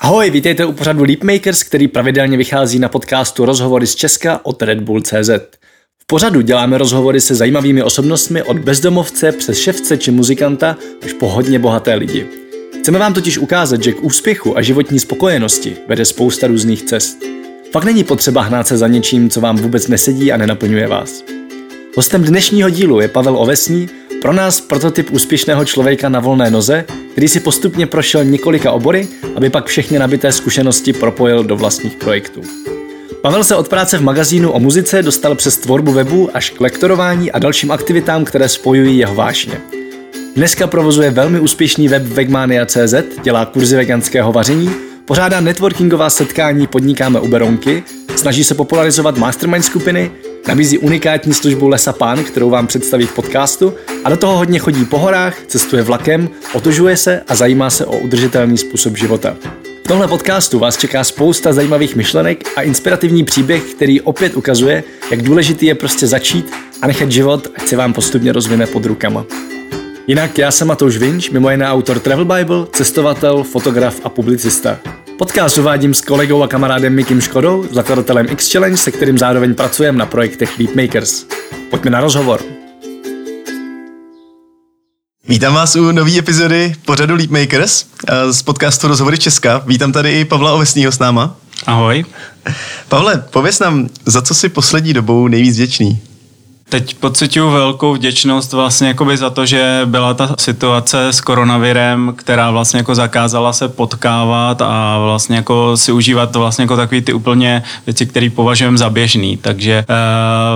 [0.00, 4.80] Ahoj, vítejte u pořadu Leapmakers, který pravidelně vychází na podcastu Rozhovory z Česka od Red
[4.80, 5.30] Bull CZ.
[5.98, 11.28] V pořadu děláme rozhovory se zajímavými osobnostmi od bezdomovce přes ševce či muzikanta až po
[11.28, 12.26] hodně bohaté lidi.
[12.80, 17.18] Chceme vám totiž ukázat, že k úspěchu a životní spokojenosti vede spousta různých cest.
[17.72, 21.24] Fakt není potřeba hnát se za něčím, co vám vůbec nesedí a nenaplňuje vás.
[21.96, 23.88] Hostem dnešního dílu je Pavel Ovesní,
[24.22, 29.50] pro nás prototyp úspěšného člověka na volné noze, který si postupně prošel několika obory, aby
[29.50, 32.42] pak všechny nabité zkušenosti propojil do vlastních projektů.
[33.22, 37.32] Pavel se od práce v magazínu o muzice dostal přes tvorbu webu až k lektorování
[37.32, 39.60] a dalším aktivitám, které spojují jeho vášně.
[40.36, 44.70] Dneska provozuje velmi úspěšný web Vegmania.cz, dělá kurzy veganského vaření,
[45.04, 47.82] pořádá networkingová setkání Podnikáme u Beronky,
[48.18, 50.10] snaží se popularizovat mastermind skupiny,
[50.48, 54.84] nabízí unikátní službu Lesa Pán, kterou vám představí v podcastu a do toho hodně chodí
[54.84, 59.36] po horách, cestuje vlakem, otužuje se a zajímá se o udržitelný způsob života.
[59.84, 65.22] V tomhle podcastu vás čeká spousta zajímavých myšlenek a inspirativní příběh, který opět ukazuje, jak
[65.22, 69.24] důležitý je prostě začít a nechat život, ať se vám postupně rozvine pod rukama.
[70.06, 74.78] Jinak já jsem Matouš Vinč, mimo jiné autor Travel Bible, cestovatel, fotograf a publicista.
[75.18, 79.98] Podcast uvádím s kolegou a kamarádem Mikim Škodou, zakladatelem X Challenge, se kterým zároveň pracujeme
[79.98, 81.26] na projektech Leapmakers.
[81.70, 82.40] Pojďme na rozhovor.
[85.28, 89.62] Vítám vás u nové epizody pořadu Leapmakers eh, z podcastu Rozhovory Česka.
[89.66, 91.36] Vítám tady i Pavla Ovesního s náma.
[91.66, 92.04] Ahoj.
[92.88, 96.02] Pavle, pověs nám, za co si poslední dobou nejvíc vděčný?
[96.70, 102.50] Teď pocituju velkou vděčnost vlastně jakoby za to, že byla ta situace s koronavirem, která
[102.50, 107.12] vlastně jako zakázala se potkávat a vlastně jako si užívat to vlastně jako takový ty
[107.12, 109.36] úplně věci, které považujeme za běžný.
[109.36, 109.84] Takže e,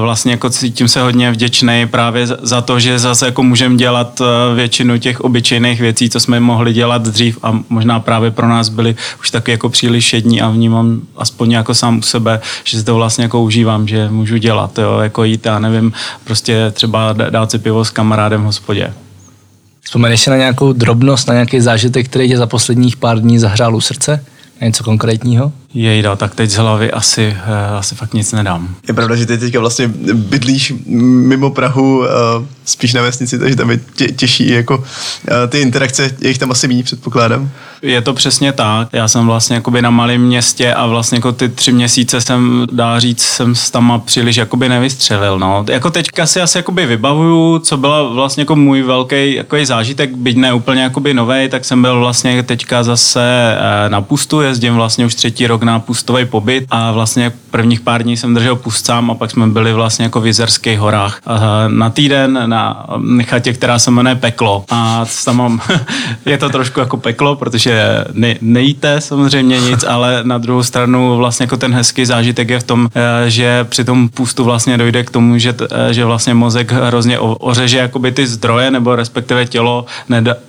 [0.00, 4.54] vlastně jako cítím se hodně vděčný právě za to, že zase jako můžeme dělat eh,
[4.54, 8.96] většinu těch obyčejných věcí, co jsme mohli dělat dřív a možná právě pro nás byly
[9.20, 12.94] už taky jako příliš jední a vnímám aspoň jako sám u sebe, že si to
[12.94, 15.92] vlastně jako užívám, že můžu dělat, jo, jako jít, já nevím,
[16.24, 18.92] prostě třeba dát si pivo s kamarádem v hospodě.
[19.80, 23.76] Vzpomeneš si na nějakou drobnost, na nějaký zážitek, který tě za posledních pár dní zahřál
[23.76, 24.24] u srdce?
[24.60, 25.52] Na něco konkrétního?
[25.74, 28.74] Jejda, tak teď z hlavy asi, uh, asi fakt nic nedám.
[28.88, 32.06] Je pravda, že ty teďka vlastně bydlíš mimo Prahu, uh,
[32.64, 34.84] spíš na vesnici, takže tam je tě, těžší jako uh,
[35.48, 37.50] ty interakce, je jich tam asi méně, předpokládám.
[37.82, 38.88] Je to přesně tak.
[38.92, 42.98] Já jsem vlastně jakoby na malém městě a vlastně jako ty tři měsíce jsem, dá
[42.98, 45.38] říct, jsem s tam příliš jakoby nevystřelil.
[45.38, 45.64] No.
[45.70, 50.36] Jako teďka si asi jakoby vybavuju, co byla vlastně jako můj velký jako zážitek, byť
[50.36, 53.56] ne úplně jakoby novej, tak jsem byl vlastně teďka zase
[53.88, 58.16] na pustu, jezdím vlastně už třetí rok na pustový pobyt a vlastně prvních pár dní
[58.16, 61.20] jsem držel pust sám a pak jsme byli vlastně jako v Jizerských horách.
[61.68, 62.86] Na týden na
[63.22, 65.60] chatě, která se jmenuje Peklo a tam mám,
[66.26, 71.44] je to trošku jako peklo, protože ne, nejíte samozřejmě nic, ale na druhou stranu vlastně
[71.44, 75.10] jako ten hezký zážitek je v tom, eh, že při tom pustu vlastně dojde k
[75.10, 79.86] tomu, že, eh, že vlastně mozek hrozně ořeže jakoby ty zdroje nebo respektive tělo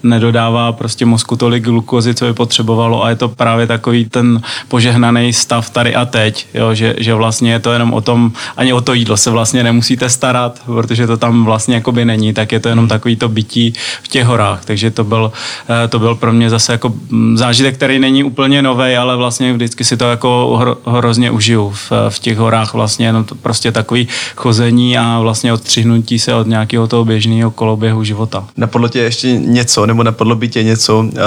[0.04, 5.03] nedodává prostě mozku tolik glukozy, co by potřebovalo a je to právě takový ten požehnaný
[5.32, 8.82] stav tady a teď, jo, že, že vlastně je to jenom o tom, ani o
[8.82, 12.70] to jídlo se vlastně nemusíte starat, protože to tam vlastně jakoby není, tak je to
[12.70, 15.32] jenom takový to bytí v těch horách, takže to byl,
[15.70, 19.54] eh, to byl pro mě zase jako mm, zážitek, který není úplně nový, ale vlastně
[19.54, 24.08] vždycky si to jako hrozně užiju v, v těch horách vlastně jenom to prostě takový
[24.36, 28.48] chození a vlastně odstřihnutí se od nějakého toho běžného koloběhu života.
[28.58, 31.20] Napadlo tě ještě něco, nebo napadlo by tě něco, eh,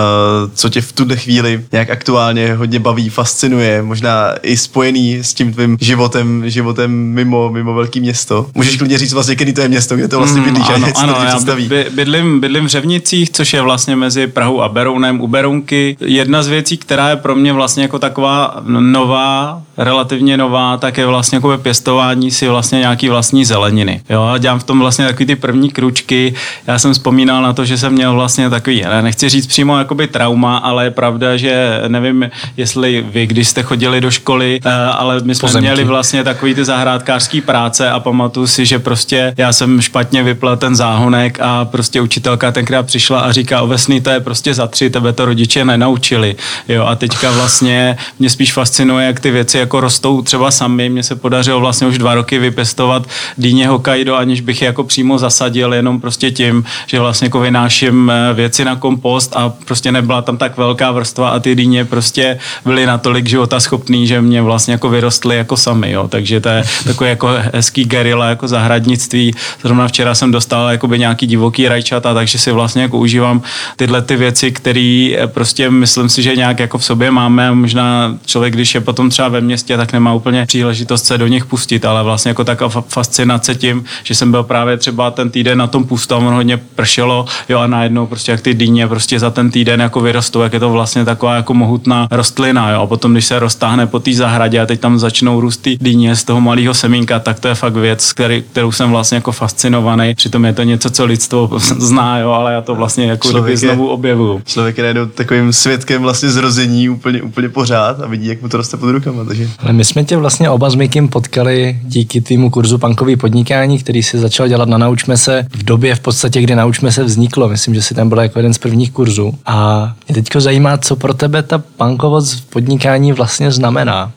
[0.54, 5.52] co tě v tuhle chvíli nějak aktuálně hodně baví, fascinuje, možná i spojený s tím
[5.52, 8.46] tvým životem, životem mimo, mimo velký město.
[8.54, 10.92] Můžeš klidně říct vlastně, kdy to je město, kde to vlastně mm, bydlíš, mm, ano,
[10.96, 15.28] ano, já by, bydlím, bydlím v Řevnicích, což je vlastně mezi Prahou a Berounem u
[15.28, 15.96] Berounky.
[16.00, 21.06] Jedna z věcí, která je pro mě vlastně jako taková nová, relativně nová, tak je
[21.06, 24.00] vlastně jako pěstování si vlastně nějaký vlastní zeleniny.
[24.10, 26.34] Jo, a dělám v tom vlastně takový ty první kručky.
[26.66, 30.06] Já jsem vzpomínal na to, že jsem měl vlastně takový, ne, nechci říct přímo jakoby
[30.06, 35.20] trauma, ale je pravda, že nevím, jestli vy, když jste chodili do školy, eh, ale
[35.24, 35.66] my jsme Pozemky.
[35.68, 40.56] měli vlastně takový ty zahrádkářský práce a pamatuju si, že prostě já jsem špatně vypl
[40.56, 44.90] ten záhonek a prostě učitelka tenkrát přišla a říká, ovesný to je prostě za tři,
[44.90, 46.36] tebe to rodiče nenaučili.
[46.68, 50.88] Jo, a teďka vlastně mě spíš fascinuje, jak ty věci jako rostou třeba sami.
[50.88, 53.06] Mně se podařilo vlastně už dva roky vypěstovat
[53.38, 58.10] dýně Hokkaido, aniž bych je jako přímo zasadil, jenom prostě tím, že vlastně jako vynáším
[58.10, 62.38] eh, věci na kompost a prostě nebyla tam tak velká vrstva a ty dýně prostě
[62.64, 66.08] byly natolik život života schopný, že mě vlastně jako vyrostly jako sami, jo.
[66.08, 69.34] Takže to je takový jako hezký gerila, jako zahradnictví.
[69.62, 73.42] Zrovna včera jsem dostal jakoby nějaký divoký rajčata, takže si vlastně jako užívám
[73.76, 77.54] tyhle ty věci, které prostě myslím si, že nějak jako v sobě máme.
[77.54, 81.44] Možná člověk, když je potom třeba ve městě, tak nemá úplně příležitost se do nich
[81.44, 85.66] pustit, ale vlastně jako taková fascinace tím, že jsem byl právě třeba ten týden na
[85.66, 89.50] tom pustu a hodně pršelo, jo a najednou prostě jak ty dýně prostě za ten
[89.50, 93.24] týden jako vyrostou, jak je to vlastně taková jako mohutná rostlina, jo a potom, když
[93.26, 96.74] se roztáhne po té zahradě a teď tam začnou růst ty dýně z toho malého
[96.74, 100.14] semínka, tak to je fakt věc, který, kterou jsem vlastně jako fascinovaný.
[100.14, 103.88] Přitom je to něco, co lidstvo zná, jo, ale já to vlastně jako člověk znovu
[103.88, 104.42] objevuju.
[104.44, 108.56] Člověk je najednou takovým svědkem vlastně zrození úplně, úplně pořád a vidí, jak mu to
[108.56, 109.24] roste pod rukama.
[109.24, 109.48] Takže.
[109.58, 114.02] Ale my jsme tě vlastně oba s Mikim potkali díky týmu kurzu Pankový podnikání, který
[114.02, 117.48] si začal dělat na Naučme se v době v podstatě, kdy Naučme se vzniklo.
[117.48, 119.34] Myslím, že si tam byl jako jeden z prvních kurzů.
[119.46, 124.12] A mě teďko zajímá, co pro tebe ta pankovost v podnikání vlastně znamená.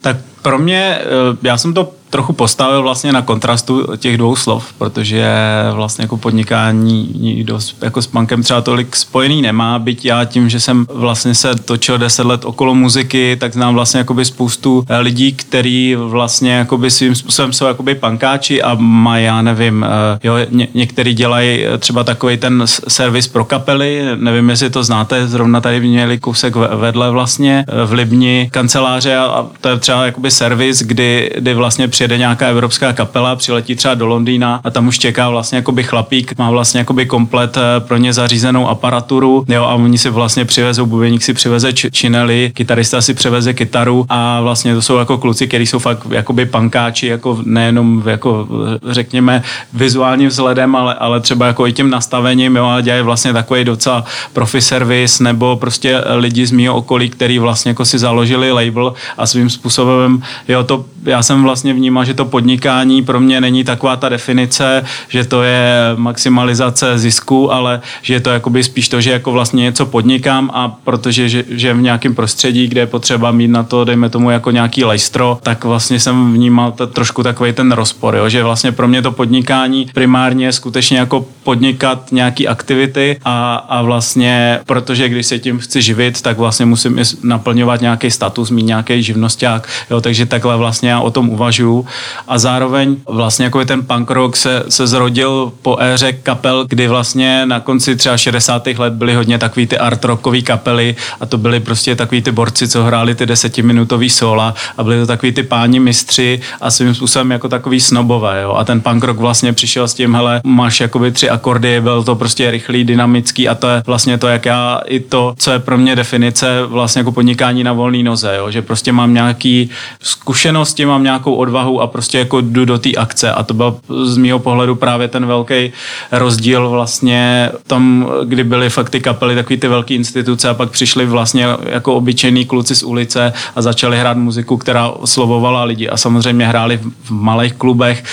[0.00, 4.72] Tak pro mě, eh, já jsem to trochu postavil vlastně na kontrastu těch dvou slov,
[4.78, 5.34] protože
[5.74, 10.60] vlastně jako podnikání nikdo jako s punkem třeba tolik spojený nemá, byť já tím, že
[10.60, 15.32] jsem vlastně se točil deset let okolo muziky, tak znám vlastně jakoby spoustu eh, lidí,
[15.32, 20.68] který vlastně jakoby svým způsobem jsou jakoby pankáči a mají, já nevím, eh, jo, ně,
[20.74, 26.18] některý dělají třeba takový ten servis pro kapely, nevím, jestli to znáte, zrovna tady měli
[26.18, 31.88] kousek vedle vlastně v Libni kanceláře a to je třeba jakoby servis, kdy, kdy vlastně
[32.02, 36.38] přijede nějaká evropská kapela, přiletí třeba do Londýna a tam už čeká vlastně jakoby chlapík,
[36.38, 40.86] má vlastně jakoby komplet eh, pro ně zařízenou aparaturu, jo, a oni si vlastně přivezou,
[40.86, 45.66] bubeník si přiveze činely, kytarista si přiveze kytaru a vlastně to jsou jako kluci, kteří
[45.66, 48.48] jsou fakt jakoby pankáči, jako nejenom jako
[48.88, 53.32] eh, řekněme vizuálním vzhledem, ale, ale třeba jako i tím nastavením, jo, a dělají vlastně
[53.32, 58.52] takový docela profi service nebo prostě lidi z mého okolí, který vlastně jako si založili
[58.52, 63.40] label a svým způsobem, jo, to já jsem vlastně vnímal, že to podnikání pro mě
[63.40, 68.88] není taková ta definice, že to je maximalizace zisku, ale že je to jakoby spíš
[68.88, 72.86] to, že jako vlastně něco podnikám a protože že, že v nějakém prostředí, kde je
[72.86, 77.22] potřeba mít na to, dejme tomu jako nějaký lejstro, tak vlastně jsem vnímal to, trošku
[77.22, 78.28] takový ten rozpor, jo?
[78.28, 83.82] že vlastně pro mě to podnikání primárně je skutečně jako podnikat nějaký aktivity a, a
[83.82, 89.02] vlastně, protože když se tím chci živit, tak vlastně musím naplňovat nějaký status, mít nějaký
[89.02, 90.00] živnosták, jo?
[90.00, 91.86] takže takhle vlastně já o tom uvažuju
[92.28, 97.46] a zároveň vlastně jako ten punk rock se, se zrodil po éře kapel, kdy vlastně
[97.46, 98.66] na konci třeba 60.
[98.66, 102.68] let byly hodně takový ty art rockové kapely a to byly prostě takový ty borci,
[102.68, 107.30] co hráli ty desetiminutový sola a byly to takový ty páni mistři a svým způsobem
[107.30, 108.52] jako takový snobové, jo.
[108.52, 112.14] A ten punk rock vlastně přišel s tím, hele, máš jakoby tři akordy, byl to
[112.14, 115.78] prostě rychlý, dynamický a to je vlastně to, jak já i to, co je pro
[115.78, 118.50] mě definice vlastně jako podnikání na volné noze, jo.
[118.50, 119.70] že prostě mám nějaký
[120.02, 124.16] zkušenosti, mám nějakou odvahu a prostě jako jdu do té akce a to byl z
[124.16, 125.72] mého pohledu právě ten velký
[126.12, 131.06] rozdíl vlastně tam, kdy byly fakt ty kapely, takový ty velké instituce a pak přišli
[131.06, 136.46] vlastně jako obyčejní kluci z ulice a začali hrát muziku, která oslovovala lidi a samozřejmě
[136.46, 138.04] hráli v malých klubech,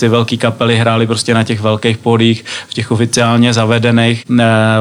[0.00, 4.24] ty velké kapely hráli prostě na těch velkých podích, v těch oficiálně zavedených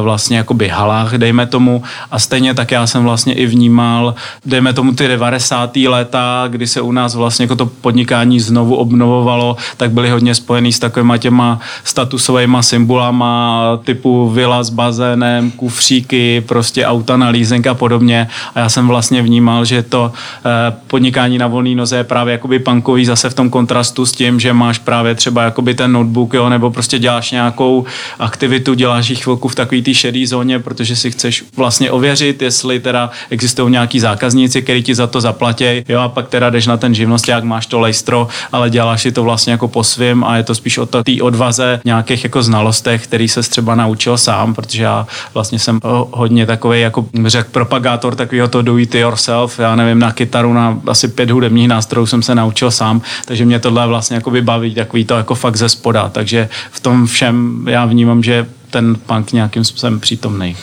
[0.02, 4.16] vlastně jakoby halách, dejme tomu a stejně tak já jsem vlastně i vnímal,
[4.46, 5.76] dejme tomu ty 90.
[5.76, 10.74] léta, kdy se u nás vlastně jako to podnikání znovu obnovovalo, tak byly hodně spojený
[10.74, 17.74] s takovýma těma statusovými symbolama typu vila s bazénem, kufříky, prostě auta na leasing a
[17.74, 18.28] podobně.
[18.56, 20.12] A já jsem vlastně vnímal, že to
[20.46, 24.40] eh, podnikání na volné noze je právě jakoby punkový zase v tom kontrastu s tím,
[24.40, 27.86] že máš právě třeba jakoby ten notebook, jo, nebo prostě děláš nějakou
[28.20, 32.80] aktivitu, děláš ji chvilku v takové té šedé zóně, protože si chceš vlastně ověřit, jestli
[32.80, 36.78] teda existují nějaký zákazníci, kteří ti za to zaplatí, jo, a pak teda jdeš na
[36.78, 36.96] ten
[37.28, 40.56] živnosták, máš to lejstro, ale děláš si to vlastně jako po svým a je to
[40.56, 45.60] spíš o té odvaze nějakých jako znalostech, který se třeba naučil sám, protože já vlastně
[45.60, 45.80] jsem
[46.12, 50.80] hodně takový jako řekl propagátor takového to do it yourself, já nevím, na kytaru, na
[50.88, 55.06] asi pět hudebních nástrojů jsem se naučil sám, takže mě tohle vlastně jako baví, takový
[55.06, 59.64] to jako fakt ze spoda, takže v tom všem já vnímám, že ten punk nějakým
[59.64, 60.56] způsobem přítomný.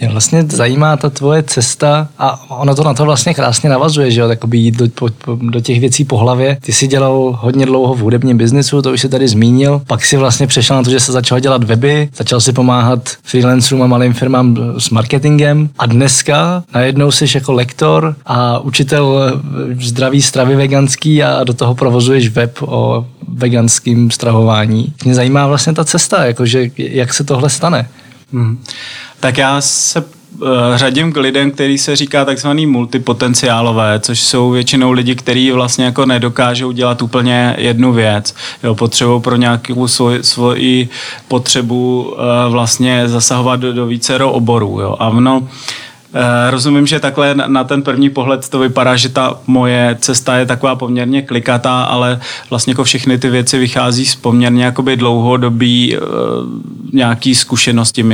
[0.00, 4.20] Mě vlastně zajímá ta tvoje cesta a ono to na to vlastně krásně navazuje, že
[4.20, 6.58] jo, takoby jít do, po, do těch věcí po hlavě.
[6.60, 10.16] Ty jsi dělal hodně dlouho v hudebním biznesu, to už si tady zmínil, pak si
[10.16, 14.12] vlastně přešel na to, že se začal dělat weby, začal si pomáhat freelancerům a malým
[14.12, 19.32] firmám s marketingem a dneska najednou jsi jako lektor a učitel
[19.80, 24.92] zdraví stravy veganský a do toho provozuješ web o veganském stravování.
[25.04, 27.88] Mě zajímá vlastně ta cesta, jakože jak se tohle stane.
[28.32, 28.64] Hmm.
[29.20, 30.04] Tak já se
[30.74, 36.06] řadím k lidem, který se říká takzvaný multipotenciálové, což jsou většinou lidi, kteří vlastně jako
[36.06, 38.34] nedokážou dělat úplně jednu věc.
[38.62, 40.88] Jo, potřebují pro nějakou svoji, svoji
[41.28, 42.14] potřebu
[42.48, 44.80] vlastně zasahovat do, do vícero oborů.
[44.80, 44.96] Jo.
[44.98, 45.48] A Eh,
[46.50, 50.76] rozumím, že takhle na ten první pohled to vypadá, že ta moje cesta je taková
[50.76, 56.04] poměrně klikatá, ale vlastně jako všechny ty věci vychází z poměrně jakoby dlouhodobý uh,
[56.92, 58.04] nějaký zkušenosti.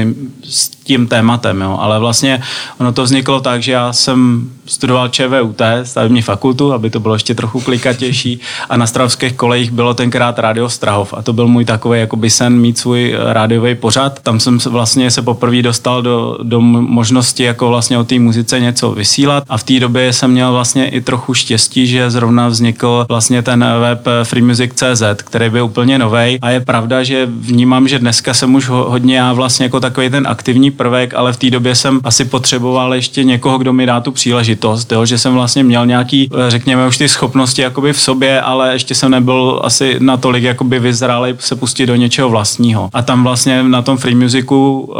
[0.45, 1.78] S tím tématem, jo.
[1.81, 2.43] ale vlastně
[2.78, 7.35] ono to vzniklo tak, že já jsem studoval ČVUT, stavební fakultu, aby to bylo ještě
[7.35, 12.00] trochu klikatější a na Stravských kolejích bylo tenkrát Radio Strahov a to byl můj takový
[12.00, 14.21] jakoby sen mít svůj rádiový pořad.
[14.23, 18.90] Tam jsem vlastně se poprvé dostal do, do možnosti jako vlastně o té muzice něco
[18.90, 23.43] vysílat a v té době jsem měl vlastně i trochu štěstí, že zrovna vznikl vlastně
[23.43, 28.55] ten web freemusic.cz, který byl úplně nový a je pravda, že vnímám, že dneska jsem
[28.55, 32.25] už hodně já vlastně jako takový ten aktivní prvek, ale v té době jsem asi
[32.25, 36.87] potřeboval ještě někoho, kdo mi dá tu příležitost, jo, že jsem vlastně měl nějaký, řekněme,
[36.87, 41.56] už ty schopnosti jakoby v sobě, ale ještě jsem nebyl asi natolik jakoby vyzrálej se
[41.56, 42.90] pustit do něčeho vlastního.
[42.92, 44.97] A tam vlastně na tom free musicu uh,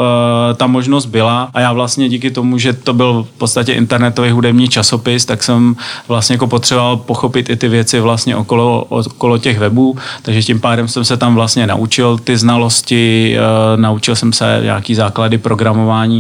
[0.56, 4.68] ta možnost byla a já vlastně díky tomu, že to byl v podstatě internetový hudební
[4.68, 5.76] časopis, tak jsem
[6.09, 10.88] vlastně jako potřeboval pochopit i ty věci vlastně okolo, okolo těch webů, takže tím pádem
[10.88, 15.65] jsem se tam vlastně naučil ty znalosti, uh, naučil jsem se nějaký základy programování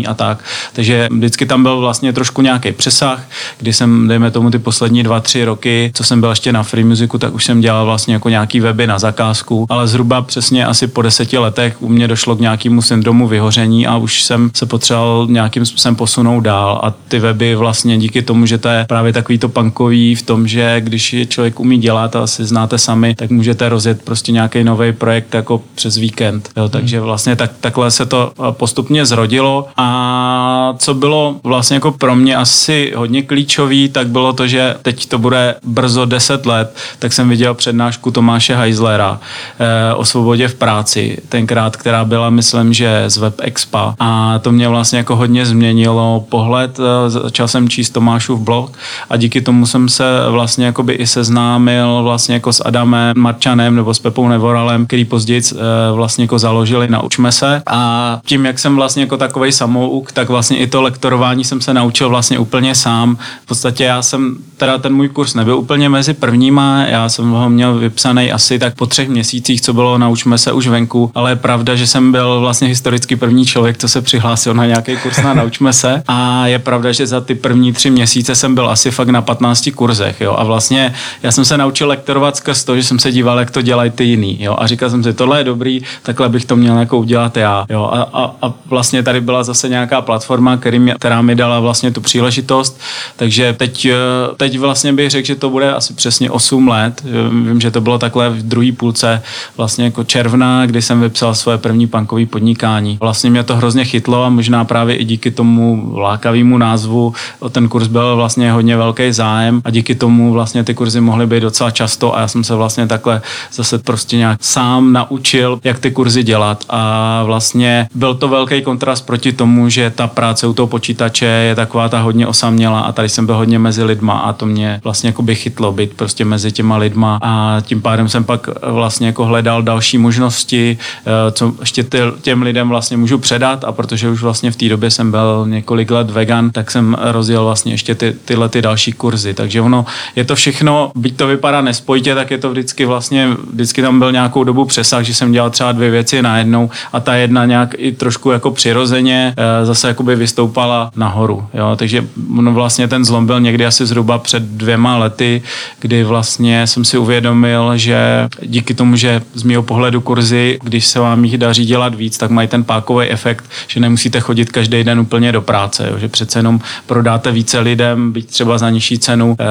[0.08, 0.38] a tak.
[0.72, 3.22] Takže vždycky tam byl vlastně trošku nějaký přesah,
[3.58, 6.84] kdy jsem, dejme tomu ty poslední dva, tři roky, co jsem byl ještě na Free
[6.84, 10.86] Musicu, tak už jsem dělal vlastně jako nějaký weby na zakázku, ale zhruba přesně asi
[10.86, 15.26] po deseti letech u mě došlo k nějakému syndromu vyhoření a už jsem se potřeboval
[15.30, 19.38] nějakým způsobem posunout dál a ty weby vlastně díky tomu, že to je právě takový
[19.38, 23.30] to punkový v tom, že když je člověk umí dělat a asi znáte sami, tak
[23.30, 26.50] můžete rozjet prostě nějaký nový projekt jako přes víkend.
[26.56, 29.35] Jo, takže vlastně tak, takhle se to postupně zrodilo
[29.76, 35.06] a co bylo vlastně jako pro mě asi hodně klíčový, tak bylo to, že teď
[35.06, 39.20] to bude brzo 10 let, tak jsem viděl přednášku Tomáše Heislera
[39.58, 44.52] eh, o svobodě v práci, tenkrát, která byla, myslím, že z Web Expa a to
[44.52, 48.72] mě vlastně jako hodně změnilo pohled, eh, začal jsem číst Tomášův blog
[49.10, 53.94] a díky tomu jsem se vlastně jakoby i seznámil vlastně jako s Adamem Marčanem nebo
[53.94, 55.56] s Pepou Nevoralem, který později eh,
[55.92, 57.62] vlastně jako založili na Učme se.
[57.66, 61.74] A tím, jak jsem vlastně jako takovej samouk, tak vlastně i to lektorování jsem se
[61.74, 63.18] naučil vlastně úplně sám.
[63.44, 67.50] V podstatě já jsem, teda ten můj kurz nebyl úplně mezi prvníma, já jsem ho
[67.50, 71.36] měl vypsaný asi tak po třech měsících, co bylo Naučme se už venku, ale je
[71.36, 75.34] pravda, že jsem byl vlastně historicky první člověk, co se přihlásil na nějaký kurz na
[75.34, 76.02] Naučme se.
[76.08, 79.70] A je pravda, že za ty první tři měsíce jsem byl asi fakt na 15
[79.74, 83.38] kurzech, jo, a vlastně já jsem se naučil lektorovat skrz to, že jsem se díval,
[83.38, 86.44] jak to dělají ty jiný, jo, a říkal jsem si, tohle je dobrý, takhle bych
[86.44, 90.56] to měl jako udělat já, jo, a, a, a vlastně tady byla zase nějaká platforma,
[90.56, 92.80] který mě, která mi dala vlastně tu příležitost,
[93.16, 93.94] takže teď, eh,
[94.36, 97.98] teď vlastně bych řekl, že to bude asi přesně 8 let, vím, že to bylo
[97.98, 99.22] takhle v druhé půlce
[99.56, 102.98] vlastně jako června, kdy jsem vypsal svoje první punkové podnikání.
[103.00, 107.68] Vlastně mě to hrozně chytlo a možná právě i díky tomu lákavému názvu o ten
[107.68, 111.70] kurz byl vlastně hodně velký zájem a díky tomu vlastně ty kurzy mohly být docela
[111.70, 116.22] často a já jsem se vlastně takhle zase prostě nějak sám naučil, jak ty kurzy
[116.22, 116.64] dělat.
[116.68, 121.54] A vlastně byl to velký kontrast proti tomu, že ta práce u toho počítače je
[121.54, 125.08] taková ta hodně osamělá a tady jsem byl hodně mezi lidma a to mě vlastně
[125.08, 129.26] jako by chytlo být prostě mezi těma lidma a tím pádem jsem pak vlastně jako
[129.26, 131.84] hledal další možnosti, eh, co ještě
[132.22, 135.90] těm lidem vlastně můžu předat a protože už vlastně v té době jsem byl několik
[135.90, 139.34] let vegan, tak jsem rozjel vlastně ještě ty, tyhle ty další kurzy.
[139.34, 139.86] Takže ono
[140.16, 144.12] je to všechno, byť to vypadá nespojitě, tak je to vždycky vlastně, vždycky tam byl
[144.12, 147.92] nějakou dobu přesah, že jsem dělal třeba dvě věci najednou a ta jedna nějak i
[147.92, 151.46] trošku jako přirozeně eh, zase jakoby vystoupala nahoru.
[151.54, 151.76] Jo?
[151.76, 155.42] Takže no vlastně ten zlom byl někdy asi zhruba před dvěma lety,
[155.80, 161.00] kdy vlastně jsem si uvědomil, že díky tomu, že z mého pohledu kurzy, když se
[161.00, 165.00] vám jich daří dělat víc, tak mají ten pákový efekt, že nemusíte chodit každý den
[165.00, 165.98] úplně do práce, jo?
[165.98, 169.44] že přece jenom prodáte více lidem, byť třeba za nižší cenu, e,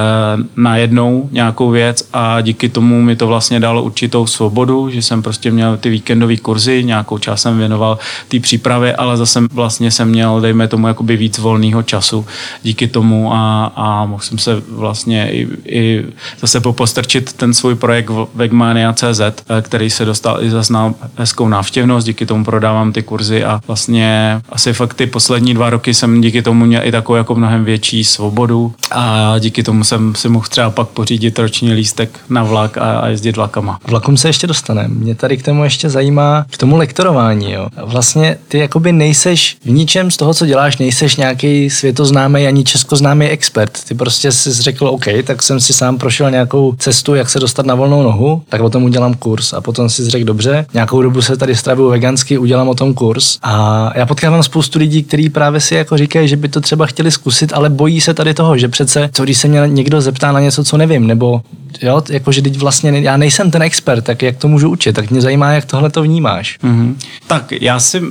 [0.55, 5.21] na jednou nějakou věc a díky tomu mi to vlastně dalo určitou svobodu, že jsem
[5.21, 10.09] prostě měl ty víkendové kurzy, nějakou část jsem věnoval té přípravě, ale zase vlastně jsem
[10.09, 12.25] měl, dejme tomu, jakoby víc volného času
[12.63, 16.05] díky tomu a, a mohl jsem se vlastně i, i
[16.41, 22.07] zase popostrčit ten svůj projekt Vegmania.cz, eh, který se dostal i zase na hezkou návštěvnost,
[22.07, 26.41] díky tomu prodávám ty kurzy a vlastně asi fakt ty poslední dva roky jsem díky
[26.41, 30.69] tomu měl i takovou jako mnohem větší svobodu a díky tomu jsem si mohl třeba
[30.69, 33.79] pak pořídit roční lístek na vlak a, a jezdit vlakama.
[33.87, 34.87] Vlakom se ještě dostaneme.
[34.87, 37.51] Mě tady k tomu ještě zajímá k tomu lektorování.
[37.51, 37.67] Jo.
[37.85, 42.63] Vlastně ty jakoby nej, nejseš v ničem z toho, co děláš, nejseš nějaký světoznámý ani
[42.63, 43.83] českoznámý expert.
[43.87, 47.65] Ty prostě jsi řekl, OK, tak jsem si sám prošel nějakou cestu, jak se dostat
[47.65, 49.53] na volnou nohu, tak potom udělám kurz.
[49.53, 53.37] A potom si řekl, dobře, nějakou dobu se tady stravuju vegansky, udělám o tom kurz.
[53.43, 57.11] A já potkávám spoustu lidí, kteří právě si jako říkají, že by to třeba chtěli
[57.11, 60.39] zkusit, ale bojí se tady toho, že přece, co když se mě někdo zeptá na
[60.39, 61.41] něco, co nevím, nebo
[61.81, 65.21] jo, jakože teď vlastně já nejsem ten expert, tak jak to můžu učit, tak mě
[65.21, 66.59] zajímá, jak tohle to vnímáš.
[66.63, 66.95] Mm-hmm.
[67.27, 68.07] Tak já si uh,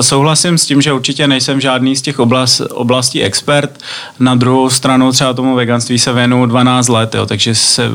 [0.00, 3.78] souhlasím s tím, že určitě nejsem žádný z těch oblast, oblastí expert.
[4.20, 7.90] Na druhou stranu třeba tomu veganství se věnu 12 let, jo, takže, se,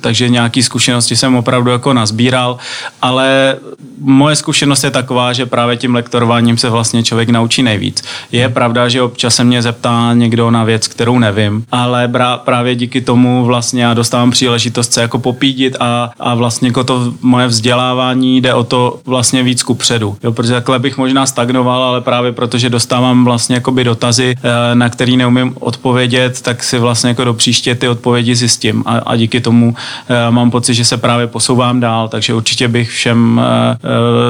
[0.00, 2.58] takže nějaký zkušenosti jsem opravdu jako nazbíral,
[3.02, 3.56] ale
[4.00, 8.02] moje zkušenost je taková, že právě tím lektorováním se vlastně člověk naučí nejvíc.
[8.32, 12.10] Je pravda, že občas se mě zeptá někdo na věc, kterou nevím, ale
[12.44, 17.12] právě díky tomu vlastně já dostávám příležitost se jako popídit a, a vlastně jako to
[17.20, 20.16] moje vzdělávání jde o to vlastně víc ku předu.
[20.22, 24.88] Jo, protože takhle bych možná stagnoval, ale právě protože dostávám vlastně jakoby dotazy, eh, na
[24.88, 29.40] který neumím odpovědět, tak si vlastně jako do příště ty odpovědi zjistím a, a díky
[29.40, 29.74] tomu
[30.08, 33.76] eh, mám pocit, že se právě posouvám dál, takže určitě bych všem eh,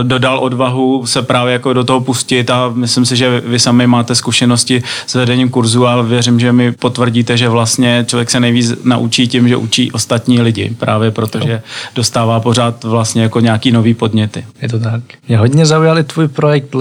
[0.03, 4.15] dodal odvahu se právě jako do toho pustit a myslím si, že vy sami máte
[4.15, 9.29] zkušenosti s vedením kurzu a věřím, že mi potvrdíte, že vlastně člověk se nejvíc naučí
[9.29, 11.63] tím, že učí ostatní lidi, právě protože
[11.95, 14.45] dostává pořád vlastně jako nějaký nový podněty.
[14.63, 15.03] Je to tak.
[15.29, 16.75] Mě hodně zaujal tvůj projekt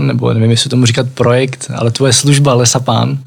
[0.00, 3.18] Lesapán, nebo nevím, jestli tomu říkat projekt, ale tvoje služba Lesapán.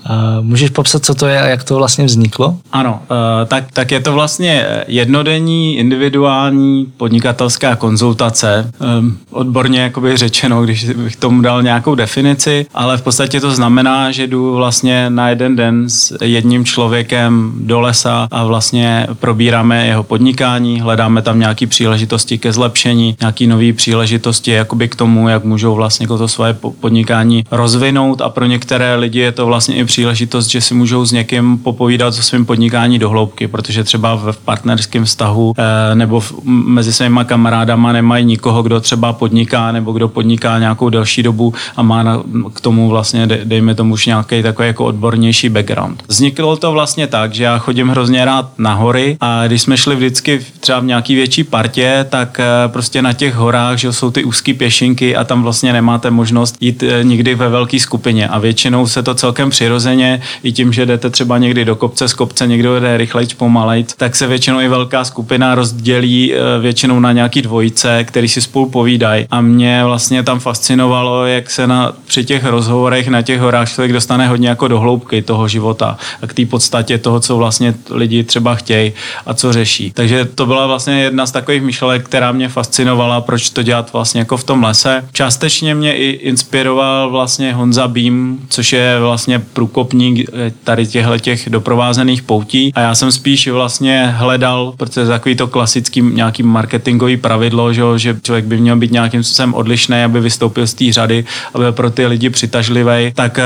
[0.41, 2.57] Můžeš popsat, co to je a jak to vlastně vzniklo?
[2.71, 10.63] Ano, eh, tak, tak je to vlastně jednodenní, individuální podnikatelská konzultace, ehm, odborně jakoby řečeno,
[10.63, 15.29] když bych tomu dal nějakou definici, ale v podstatě to znamená, že jdu vlastně na
[15.29, 21.67] jeden den s jedním člověkem do lesa a vlastně probíráme jeho podnikání, hledáme tam nějaké
[21.67, 27.43] příležitosti ke zlepšení, nějaké nové příležitosti jakoby k tomu, jak můžou vlastně to svoje podnikání
[27.51, 31.58] rozvinout a pro některé lidi je to vlastně i příležitost, že si můžou s někým
[31.58, 37.24] popovídat o svém podnikání do hloubky, protože třeba v partnerském vztahu eh, nebo mezi svýma
[37.24, 42.24] kamarádama nemají nikoho, kdo třeba podniká nebo kdo podniká nějakou delší dobu a má na,
[42.53, 46.03] k tomu vlastně, dejme tomu už nějaký takový jako odbornější background.
[46.08, 49.95] Vzniklo to vlastně tak, že já chodím hrozně rád na hory a když jsme šli
[49.95, 54.23] vždycky třeba v nějaký větší partě, tak eh, prostě na těch horách, že jsou ty
[54.23, 58.87] úzké pěšinky a tam vlastně nemáte možnost jít eh, nikdy ve velké skupině a většinou
[58.87, 62.79] se to celkem přirozeně i tím, že jdete třeba někdy do kopce z kopce, někdo
[62.79, 68.03] jde rychlejc, pomalejc, tak se většinou i velká skupina rozdělí eh, většinou na nějaký dvojice,
[68.03, 73.07] který si spolu povídají a mě vlastně tam fascinovalo, jak se na, při těch rozhovorech
[73.07, 76.97] na těch horách člověk dostane hodně jako do hloubky toho života a k té podstatě
[76.97, 78.93] toho, co vlastně lidi třeba chtějí
[79.25, 79.91] a co řeší.
[79.91, 84.19] Takže to byla vlastně jedna z takových myšlenek, která mě fascinovala, proč to dělat vlastně
[84.19, 85.05] jako v tom lese.
[85.11, 91.50] Částečně mě i inspiroval vlastně Honza Bím, což je vlastně průkopník eh, tady těchto těch
[91.50, 92.72] doprovázených poutí.
[92.76, 98.17] A já jsem spíš vlastně hledal, protože takový to klasický nějaký marketingový pravidlo, že, že
[98.24, 102.06] člověk by měl být nějakým způsobem odlišný, aby vystoupil z té řady, aby pro ty
[102.06, 103.43] lidi přitažlivý, tak eh,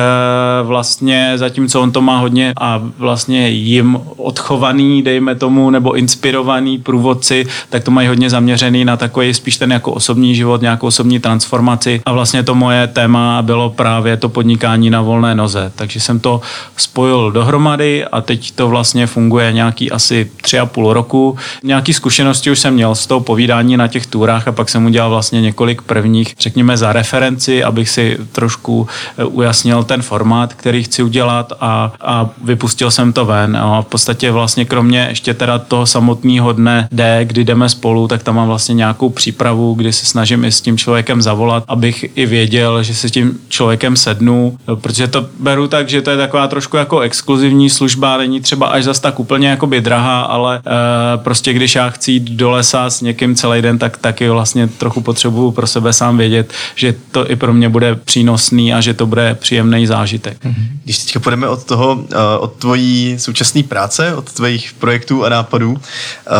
[0.63, 7.45] vlastně zatímco on to má hodně a vlastně jim odchovaný, dejme tomu, nebo inspirovaný průvodci,
[7.69, 12.01] tak to mají hodně zaměřený na takový spíš ten jako osobní život, nějakou osobní transformaci.
[12.05, 15.71] A vlastně to moje téma bylo právě to podnikání na volné noze.
[15.75, 16.41] Takže jsem to
[16.77, 21.37] spojil dohromady a teď to vlastně funguje nějaký asi tři a půl roku.
[21.63, 25.09] Nějaký zkušenosti už jsem měl z toho povídání na těch túrách a pak jsem udělal
[25.09, 28.87] vlastně několik prvních, řekněme, za referenci, abych si trošku
[29.17, 33.57] eh, ujasnil ten formát, který chci udělat a, a vypustil jsem to ven.
[33.57, 38.23] A v podstatě vlastně kromě ještě teda toho samotného dne D, kdy jdeme spolu, tak
[38.23, 42.25] tam mám vlastně nějakou přípravu, kdy se snažím i s tím člověkem zavolat, abych i
[42.25, 46.77] věděl, že se tím člověkem sednu, protože to beru tak, že to je taková trošku
[46.77, 50.61] jako exkluzivní služba, není třeba až zas tak úplně jakoby drahá, ale e,
[51.17, 55.01] prostě když já chci jít do lesa s někým celý den, tak taky vlastně trochu
[55.01, 59.05] potřebuju pro sebe sám vědět, že to i pro mě bude přínosný a že to
[59.05, 60.37] bude příjemný zážitek.
[60.83, 65.77] Když teďka půjdeme od toho, eh, od tvojí současné práce, od tvojich projektů a nápadů,
[65.77, 66.31] eh,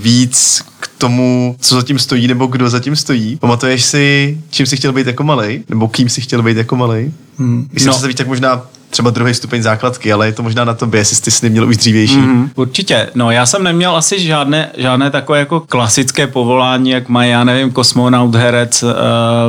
[0.00, 0.64] víc
[1.02, 3.36] tomu, co zatím stojí, nebo kdo zatím stojí.
[3.36, 7.12] Pamatuješ si, čím jsi chtěl být jako malý, nebo kým jsi chtěl být jako malý?
[7.38, 7.66] Hmm.
[7.70, 7.92] Když no.
[7.92, 11.30] se tak možná třeba druhý stupeň základky, ale je to možná na tobě, jestli jsi
[11.30, 12.16] s měl už dřívější.
[12.16, 13.08] Mm, určitě.
[13.14, 17.72] No, já jsem neměl asi žádné, žádné takové jako klasické povolání, jak mají, já nevím,
[17.72, 18.90] kosmonaut, herec, uh,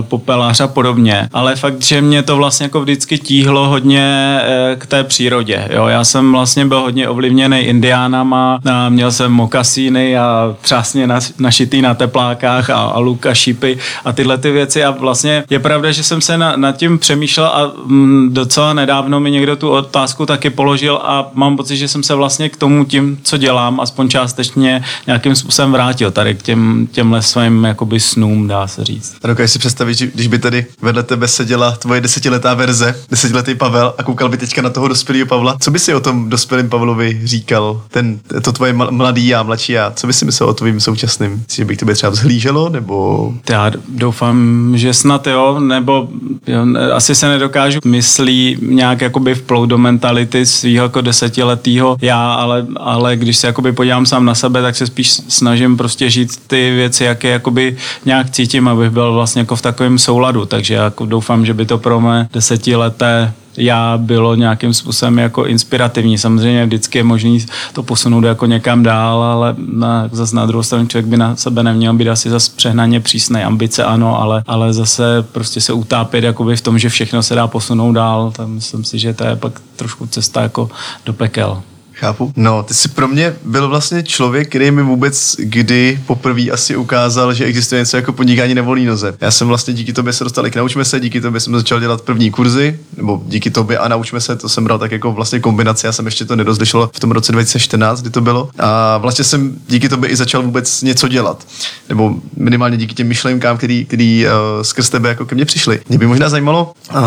[0.02, 1.30] popelář a podobně.
[1.34, 5.68] Ale fakt, že mě to vlastně jako vždycky tíhlo hodně uh, k té přírodě.
[5.74, 11.08] Jo, já jsem vlastně byl hodně ovlivněný indiánama, a měl jsem mokasíny a třásně
[11.40, 15.60] našitý na teplákách a, a luk a šípy a tyhle ty věci a vlastně je
[15.60, 19.70] pravda, že jsem se na, nad tím přemýšlel a mm, docela nedávno mi někdo tu
[19.70, 23.80] otázku taky položil a mám pocit, že jsem se vlastně k tomu tím, co dělám,
[23.80, 29.16] aspoň částečně nějakým způsobem vrátil tady k těm, těmhle svým jakoby snům, dá se říct.
[29.24, 33.56] A dokážeš si představit, že když by tady vedle tebe seděla tvoje desetiletá verze, desetiletý
[33.56, 36.70] Pavel a koukal by teďka na toho dospělého Pavla, co by si o tom dospělém
[36.70, 37.82] Pavlovi říkal?
[37.92, 41.32] Ten, to tvoje mladý a mladší a co by si myslel o tvým současným?
[41.32, 43.34] Myslíš, že by k tobě třeba vzhlíželo, nebo...
[43.50, 46.08] Já doufám, že snad jo, nebo
[46.48, 52.66] jo, asi se nedokážu myslí nějak jakoby vplout do mentality svého jako desetiletého já, ale,
[52.78, 56.72] ale když se jakoby podívám sám na sebe, tak se spíš snažím prostě žít ty
[56.72, 61.46] věci, jaké jakoby nějak cítím, abych byl vlastně jako v takovém souladu, takže jako doufám,
[61.46, 66.18] že by to pro mé desetileté já bylo nějakým způsobem jako inspirativní.
[66.18, 70.88] Samozřejmě vždycky je možný to posunout jako někam dál, ale na, zase na druhou stranu
[70.88, 73.44] člověk by na sebe neměl být asi zase přehnaně přísný.
[73.44, 77.48] Ambice ano, ale, ale zase prostě se utápět jakoby v tom, že všechno se dá
[77.48, 80.70] posunout dál, tak myslím si, že to je pak trošku cesta jako
[81.06, 81.62] do pekel.
[82.04, 82.34] Chápu.
[82.36, 87.34] No, ty jsi pro mě byl vlastně člověk, který mi vůbec kdy poprvé asi ukázal,
[87.34, 89.16] že existuje něco jako podnikání na volný noze.
[89.22, 92.02] Já jsem vlastně díky tobě se dostal k Naučme se, díky tobě jsem začal dělat
[92.02, 95.86] první kurzy, nebo díky tobě a Naučme se, to jsem bral tak jako vlastně kombinaci,
[95.86, 98.50] já jsem ještě to nedozlyšel v tom roce 2014, kdy to bylo.
[98.60, 101.48] A vlastně jsem díky tobě i začal vůbec něco dělat.
[101.90, 105.80] Nebo minimálně díky těm myšlenkám, který, který uh, skrz tebe jako ke mně přišly.
[105.90, 107.00] Mě by možná zajímalo, uh,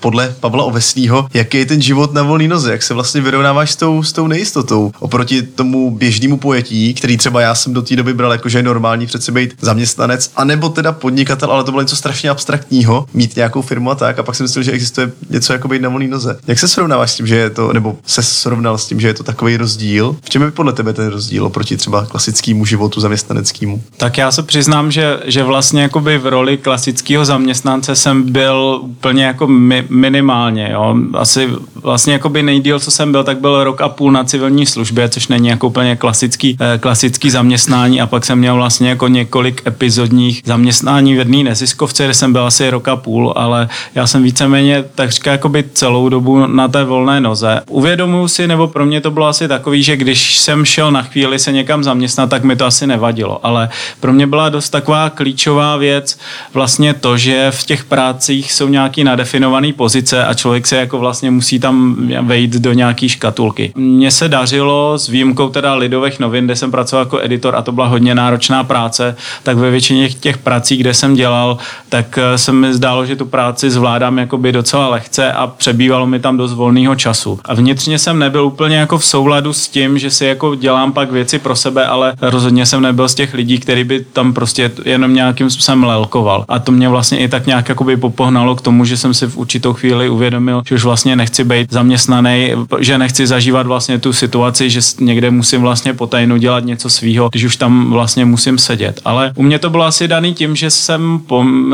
[0.00, 3.76] podle Pavla Ovesního, jaký je ten život na volný noze, jak se vlastně vyrovnáváš s
[3.76, 4.92] tou s tou nejistotou.
[4.98, 8.62] Oproti tomu běžnému pojetí, který třeba já jsem do té doby bral jako, že je
[8.62, 13.62] normální přece být zaměstnanec, anebo teda podnikatel, ale to bylo něco strašně abstraktního, mít nějakou
[13.62, 14.18] firmu a tak.
[14.18, 16.38] A pak jsem myslel, že existuje něco jako být na volné noze.
[16.46, 19.14] Jak se srovnáváš s tím, že je to, nebo se srovnal s tím, že je
[19.14, 20.16] to takový rozdíl?
[20.24, 23.82] V čem je podle tebe ten rozdíl oproti třeba klasickému životu zaměstnaneckému?
[23.96, 29.24] Tak já se přiznám, že, že vlastně jakoby v roli klasického zaměstnance jsem byl úplně
[29.24, 30.68] jako mi, minimálně.
[30.72, 30.96] Jo.
[31.14, 35.08] Asi vlastně jakoby nejdíl, co jsem byl, tak byl rok a půl na civilní službě,
[35.08, 38.00] což není jako úplně klasický, eh, klasický zaměstnání.
[38.00, 42.46] A pak jsem měl vlastně jako několik epizodních zaměstnání v jedné neziskovce, kde jsem byl
[42.46, 47.20] asi rok a půl, ale já jsem víceméně takřka jakoby celou dobu na té volné
[47.20, 47.60] noze.
[47.70, 51.38] Uvědomuji si, nebo pro mě to bylo asi takový, že když jsem šel na chvíli
[51.38, 53.68] se někam zaměstnat, tak mi to asi nevadilo, ale
[54.00, 56.18] pro mě byla dost taková klíčová věc
[56.54, 61.30] vlastně to, že v těch prácích jsou nějaký nadefinované pozice a člověk se jako vlastně
[61.30, 66.56] musí tam vejít do nějaký škatulky mně se dařilo s výjimkou teda Lidových novin, kde
[66.56, 70.76] jsem pracoval jako editor a to byla hodně náročná práce, tak ve většině těch prací,
[70.76, 71.58] kde jsem dělal,
[71.88, 76.20] tak eh, se mi zdálo, že tu práci zvládám jakoby docela lehce a přebývalo mi
[76.20, 77.40] tam dost volného času.
[77.44, 81.12] A vnitřně jsem nebyl úplně jako v souladu s tím, že si jako dělám pak
[81.12, 85.14] věci pro sebe, ale rozhodně jsem nebyl z těch lidí, který by tam prostě jenom
[85.14, 86.44] nějakým způsobem lelkoval.
[86.48, 89.36] A to mě vlastně i tak nějak jakoby popohnalo k tomu, že jsem si v
[89.36, 94.70] určitou chvíli uvědomil, že už vlastně nechci být zaměstnaný, že nechci zažívat vlastně tu situaci,
[94.70, 99.00] že někde musím vlastně potajnu dělat něco svýho, když už tam vlastně musím sedět.
[99.04, 101.20] Ale u mě to bylo asi daný tím, že jsem,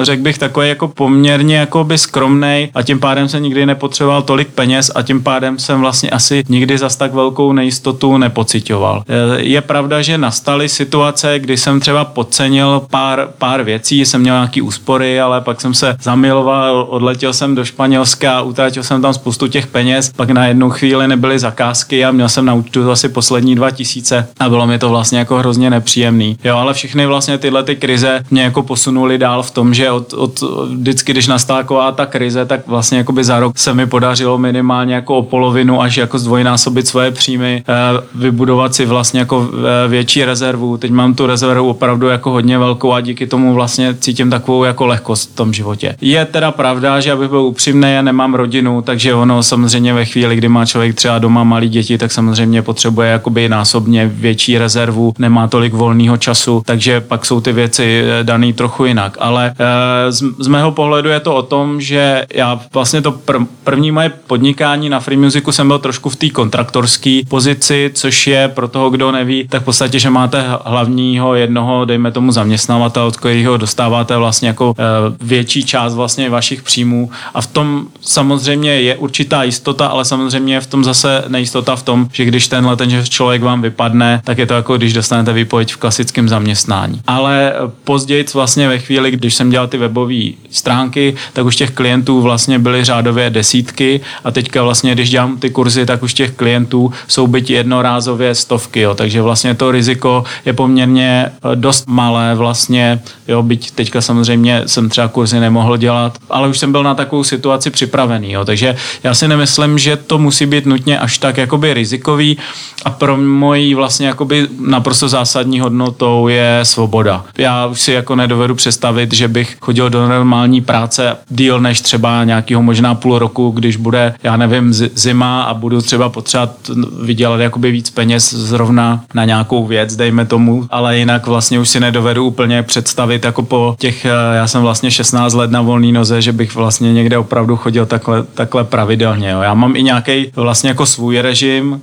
[0.02, 4.48] řekl bych, takový jako poměrně jako by skromnej a tím pádem jsem nikdy nepotřeboval tolik
[4.48, 9.04] peněz a tím pádem jsem vlastně asi nikdy zas tak velkou nejistotu nepocitoval.
[9.08, 14.34] E, je pravda, že nastaly situace, kdy jsem třeba podcenil pár, pár věcí, jsem měl
[14.34, 19.48] nějaký úspory, ale pak jsem se zamiloval, odletěl jsem do Španělska, utratil jsem tam spoustu
[19.48, 23.08] těch peněz, pak na jednu chvíli nebyly zakázky zakázky a měl jsem na účtu asi
[23.08, 26.38] poslední dva tisíce a bylo mi to vlastně jako hrozně nepříjemný.
[26.44, 30.12] Jo, ale všechny vlastně tyhle ty krize mě jako posunuli dál v tom, že od,
[30.12, 34.38] od vždycky, když nastala ta krize, tak vlastně jako by za rok se mi podařilo
[34.38, 37.74] minimálně jako o polovinu až jako zdvojnásobit svoje příjmy, eh,
[38.14, 40.76] vybudovat si vlastně jako eh, větší rezervu.
[40.76, 44.86] Teď mám tu rezervu opravdu jako hodně velkou a díky tomu vlastně cítím takovou jako
[44.86, 45.96] lehkost v tom životě.
[46.00, 50.36] Je teda pravda, že abych byl upřímný, já nemám rodinu, takže ono samozřejmě ve chvíli,
[50.36, 55.14] kdy má člověk třeba doma malý malé děti, tak samozřejmě potřebuje jakoby násobně větší rezervu,
[55.18, 59.16] nemá tolik volného času, takže pak jsou ty věci eh, daný trochu jinak.
[59.20, 63.92] Ale e, z, mého pohledu je to o tom, že já vlastně to pr- první
[63.92, 68.68] moje podnikání na Free Musicu jsem byl trošku v té kontraktorské pozici, což je pro
[68.68, 73.56] toho, kdo neví, tak v podstatě, že máte hlavního jednoho, dejme tomu zaměstnavatele, od kterého
[73.56, 74.82] dostáváte vlastně jako e,
[75.20, 80.66] větší část vlastně vašich příjmů a v tom samozřejmě je určitá jistota, ale samozřejmě v
[80.66, 84.54] tom zase nejistota v tom, že když tenhle ten člověk vám vypadne, tak je to
[84.54, 87.00] jako když dostanete výpověď v klasickém zaměstnání.
[87.06, 87.52] Ale
[87.84, 90.14] později vlastně ve chvíli, když jsem dělal ty webové
[90.50, 95.50] stránky, tak už těch klientů vlastně byly řádově desítky a teďka vlastně, když dělám ty
[95.50, 98.94] kurzy, tak už těch klientů jsou byť jednorázově stovky, jo.
[98.94, 104.88] takže vlastně to riziko je poměrně eh, dost malé vlastně, jo, byť teďka samozřejmě jsem
[104.88, 108.44] třeba kurzy nemohl dělat, ale už jsem byl na takovou situaci připravený, jo.
[108.44, 112.38] takže já si nemyslím, že to musí být nutně až tak jakoby rizikový
[112.84, 117.24] a pro mojí vlastně jakoby naprosto zásadní hodnotou je svoboda.
[117.38, 122.24] Já už si jako nedovedu představit, že bych chodil do normální práce díl než třeba
[122.24, 126.56] nějakého možná půl roku, když bude, já nevím, zima a budu třeba potřebovat
[127.02, 131.80] vydělat jakoby víc peněz zrovna na nějakou věc, dejme tomu, ale jinak vlastně už si
[131.80, 136.32] nedovedu úplně představit jako po těch, já jsem vlastně 16 let na volný noze, že
[136.32, 139.30] bych vlastně někde opravdu chodil takhle, takhle pravidelně.
[139.30, 139.40] Jo.
[139.40, 141.37] Já mám i nějaký vlastně jako svůj režim,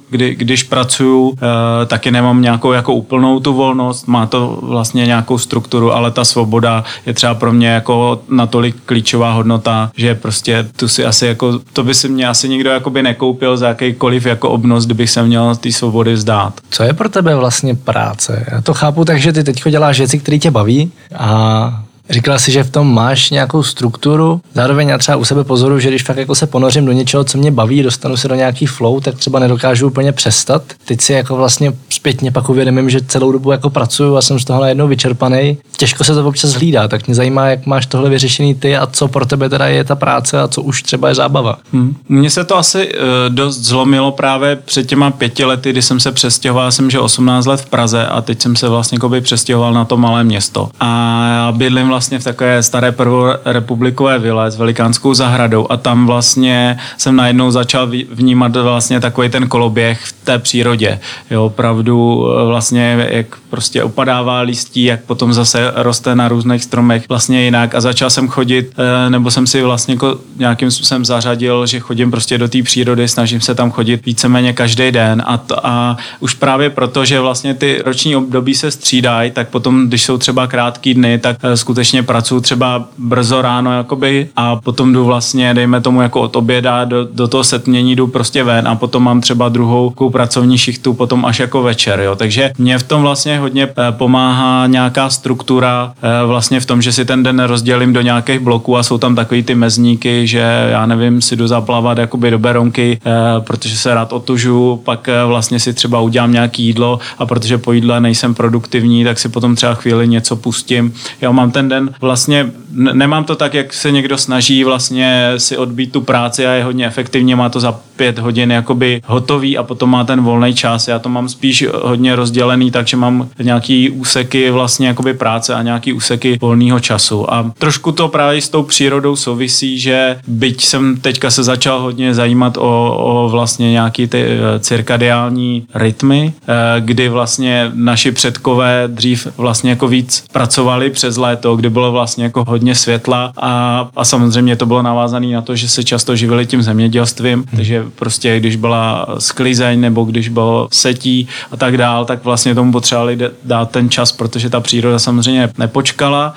[0.09, 1.37] kdy, když pracuju,
[1.81, 6.25] e, taky nemám nějakou jako úplnou tu volnost, má to vlastně nějakou strukturu, ale ta
[6.25, 11.59] svoboda je třeba pro mě jako natolik klíčová hodnota, že prostě tu si asi jako,
[11.73, 15.23] to by si mě asi nikdo jako by nekoupil za jakýkoliv jako obnos, kdybych se
[15.23, 16.53] měl té svobody vzdát.
[16.69, 18.45] Co je pro tebe vlastně práce?
[18.51, 22.51] Já to chápu tak, že ty teď děláš věci, které tě baví a Říkala si,
[22.51, 26.17] že v tom máš nějakou strukturu, zároveň já třeba u sebe pozoru, že když fakt
[26.17, 29.39] jako se ponořím do něčeho, co mě baví, dostanu se do nějaký flow, tak třeba
[29.39, 30.63] nedokážu úplně přestat.
[30.85, 34.45] Teď si jako vlastně zpětně pak uvědomím, že celou dobu jako pracuju a jsem z
[34.45, 35.57] toho najednou vyčerpaný.
[35.77, 39.07] Těžko se to občas hlídá, tak mě zajímá, jak máš tohle vyřešený ty a co
[39.07, 41.57] pro tebe teda je ta práce a co už třeba je zábava.
[41.73, 41.95] Hmm.
[42.09, 46.11] Mně se to asi uh, dost zlomilo právě před těma pěti lety, kdy jsem se
[46.11, 49.97] přestěhoval, jsem že 18 let v Praze a teď jsem se vlastně přestěhoval na to
[49.97, 50.69] malé město.
[50.79, 57.15] A bydlím vlastně v takové staré prvorepublikové vile s velikánskou zahradou a tam vlastně jsem
[57.15, 60.99] najednou začal vnímat vlastně takový ten koloběh v té přírodě.
[61.31, 67.09] Jo, opravdu eh, vlastně, jak prostě upadává listí, jak potom zase roste na různých stromech
[67.09, 71.65] vlastně jinak a začal jsem chodit, eh, nebo jsem si vlastně jako nějakým způsobem zařadil,
[71.65, 75.67] že chodím prostě do té přírody, snažím se tam chodit víceméně každý den a, to,
[75.67, 80.17] a už právě proto, že vlastně ty roční období se střídají, tak potom, když jsou
[80.17, 85.53] třeba krátký dny, tak eh, skutečně pracuji třeba brzo ráno jakoby a potom jdu vlastně,
[85.53, 89.21] dejme tomu jako od oběda do, do toho setmění jdu prostě ven a potom mám
[89.21, 92.15] třeba druhou pracovní šichtu potom až jako večer, jo.
[92.15, 96.91] Takže mě v tom vlastně hodně eh, pomáhá nějaká struktura eh, vlastně v tom, že
[96.91, 100.85] si ten den rozdělím do nějakých bloků a jsou tam takový ty mezníky, že já
[100.85, 105.73] nevím, si jdu zaplavat jakoby do Beronky, eh, protože se rád otužu, pak vlastně si
[105.73, 110.07] třeba udělám nějaký jídlo a protože po jídle nejsem produktivní, tak si potom třeba chvíli
[110.07, 110.93] něco pustím.
[111.21, 115.91] Já mám ten den vlastně nemám to tak, jak se někdo snaží vlastně si odbít
[115.91, 119.89] tu práci a je hodně efektivně, má to za pět hodin jakoby hotový a potom
[119.89, 120.87] má ten volný čas.
[120.87, 125.93] Já to mám spíš hodně rozdělený, takže mám nějaký úseky vlastně jakoby práce a nějaký
[125.93, 127.33] úseky volného času.
[127.33, 132.13] A trošku to právě s tou přírodou souvisí, že byť jsem teďka se začal hodně
[132.13, 139.27] zajímat o, o vlastně nějaký ty eh, cirkadiální rytmy, eh, kdy vlastně naši předkové dřív
[139.37, 144.55] vlastně jako víc pracovali přes léto, kdy bylo vlastně jako hodně světla a, a samozřejmě
[144.55, 147.47] to bylo navázané na to, že se často živili tím zemědělstvím, hmm.
[147.55, 152.71] takže prostě když byla sklizeň nebo když bylo setí a tak dál, tak vlastně tomu
[152.71, 156.33] potřebovali dát ten čas, protože ta příroda samozřejmě nepočkala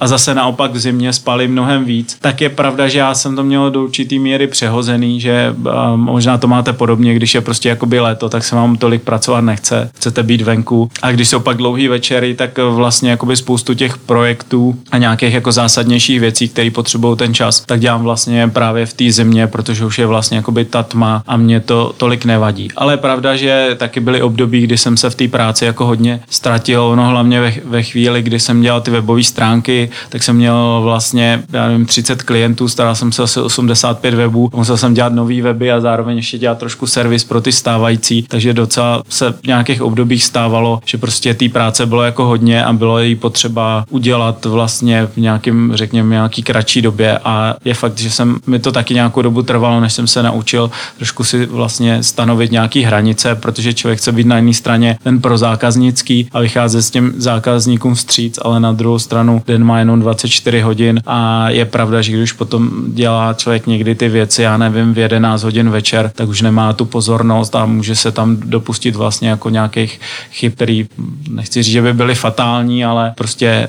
[0.00, 2.16] a zase naopak v zimě spali mnohem víc.
[2.20, 5.54] Tak je pravda, že já jsem to měl do určitý míry přehozený, že
[5.94, 9.90] možná to máte podobně, když je prostě jakoby léto, tak se vám tolik pracovat nechce,
[9.94, 10.90] chcete být venku.
[11.02, 15.52] A když jsou pak dlouhý večery, tak vlastně jakoby spoustu těch projektů a nějakých jako
[15.72, 19.98] zásadnějších věcí, které potřebují ten čas, tak dělám vlastně právě v té zimě, protože už
[19.98, 22.68] je vlastně jakoby ta tma a mě to tolik nevadí.
[22.76, 26.20] Ale je pravda, že taky byly období, kdy jsem se v té práci jako hodně
[26.30, 30.80] ztratil, no hlavně ve, ve chvíli, kdy jsem dělal ty webové stránky, tak jsem měl
[30.82, 35.40] vlastně, já nevím, 30 klientů, staral jsem se asi 85 webů, musel jsem dělat nový
[35.40, 39.82] weby a zároveň ještě dělat trošku servis pro ty stávající, takže docela se v nějakých
[39.82, 45.06] obdobích stávalo, že prostě té práce bylo jako hodně a bylo jí potřeba udělat vlastně
[45.06, 48.94] v nějakém nějakým, řekněme, nějaký kratší době a je fakt, že jsem, mi to taky
[48.94, 53.98] nějakou dobu trvalo, než jsem se naučil trošku si vlastně stanovit nějaký hranice, protože člověk
[53.98, 58.60] chce být na jedné straně ten pro zákaznický a vycházet s těm zákazníkům vstříc, ale
[58.60, 63.34] na druhou stranu den má jenom 24 hodin a je pravda, že když potom dělá
[63.34, 67.56] člověk někdy ty věci, já nevím, v 11 hodin večer, tak už nemá tu pozornost
[67.56, 70.00] a může se tam dopustit vlastně jako nějakých
[70.32, 70.86] chyb, který
[71.30, 73.68] nechci říct, že by byly fatální, ale prostě eh,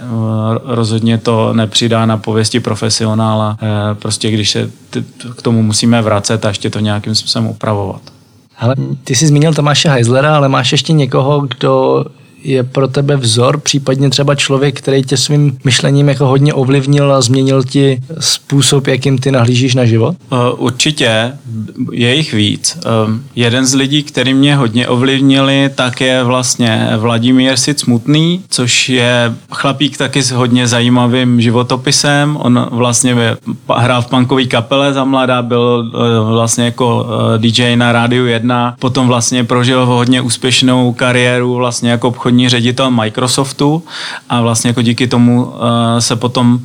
[0.64, 3.58] rozhodně to nepřidá na pověsti profesionála.
[3.62, 4.72] Eh, prostě když se
[5.38, 8.02] k tomu musíme vracet a ještě to nějakým způsobem upravovat.
[8.58, 12.06] Ale ty jsi zmínil Tomáše Heislera, ale máš ještě někoho, kdo
[12.44, 17.22] je pro tebe vzor, případně třeba člověk, který tě svým myšlením jako hodně ovlivnil a
[17.22, 20.16] změnil ti způsob, jakým ty nahlížíš na život?
[20.32, 21.32] Uh, určitě,
[21.92, 22.78] je jich víc.
[23.06, 28.90] Um, jeden z lidí, který mě hodně ovlivnili, tak je vlastně Vladimír Sic Smutný, což
[28.90, 32.38] je chlapík taky s hodně zajímavým životopisem.
[32.42, 33.36] On vlastně
[33.76, 38.76] hrál v punkové kapele za mladá, byl uh, vlastně jako uh, DJ na Rádiu 1,
[38.80, 43.84] potom vlastně prožil hodně úspěšnou kariéru vlastně jako obchodní obchodní ředitel Microsoftu
[44.30, 45.52] a vlastně jako díky tomu uh,
[46.00, 46.60] se potom uh,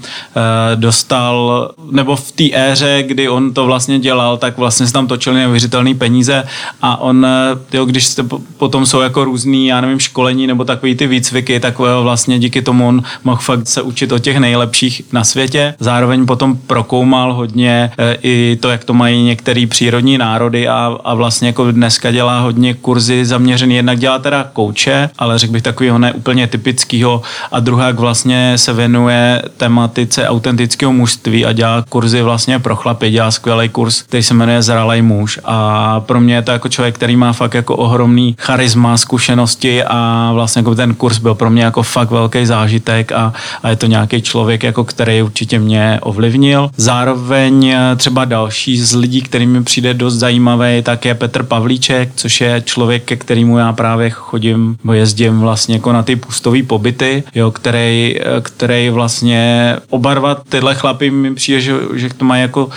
[0.75, 5.37] dostal, nebo v té éře, kdy on to vlastně dělal, tak vlastně se tam točili
[5.37, 6.45] neuvěřitelné peníze
[6.83, 8.23] a on, uh, jo, když jste
[8.57, 12.89] potom jsou jako různý, já nevím, školení nebo takový ty výcviky, tak vlastně díky tomu
[12.89, 15.75] on mohl fakt se učit o těch nejlepších na světě.
[15.81, 17.91] Zároveň potom prokoumal hodně
[18.23, 22.75] i to, jak to mají některé přírodní národy a, a vlastně jako dneska dělá hodně
[22.75, 28.53] kurzy zaměřený, jednak dělá teda kouče, ale řekl bych takového neúplně typického a druhák vlastně
[28.57, 34.23] se věnuje tematice autentického mužství a dělá kurzy vlastně pro chlapy, dělá skvělý kurz, který
[34.23, 37.77] se jmenuje Zralej muž a pro mě je to jako člověk, který má fakt jako
[37.77, 43.12] ohromný charisma, zkušenosti a vlastně jako ten kurz byl pro mě jako fakt velký zážitek
[43.12, 46.71] a, a je to nějaký člověk, jako který určitě mě ovlivnil.
[46.77, 52.40] Zároveň třeba další z lidí, který mi přijde dost zajímavý, tak je Petr Pavlíček, což
[52.40, 57.51] je člověk, ke kterému já právě chodím, jezdím vlastně jako na ty pustový pobyty, jo,
[57.51, 62.73] který, který vlastně oba dva tyhle chlapy mi přijde, že, že to mají jako uh,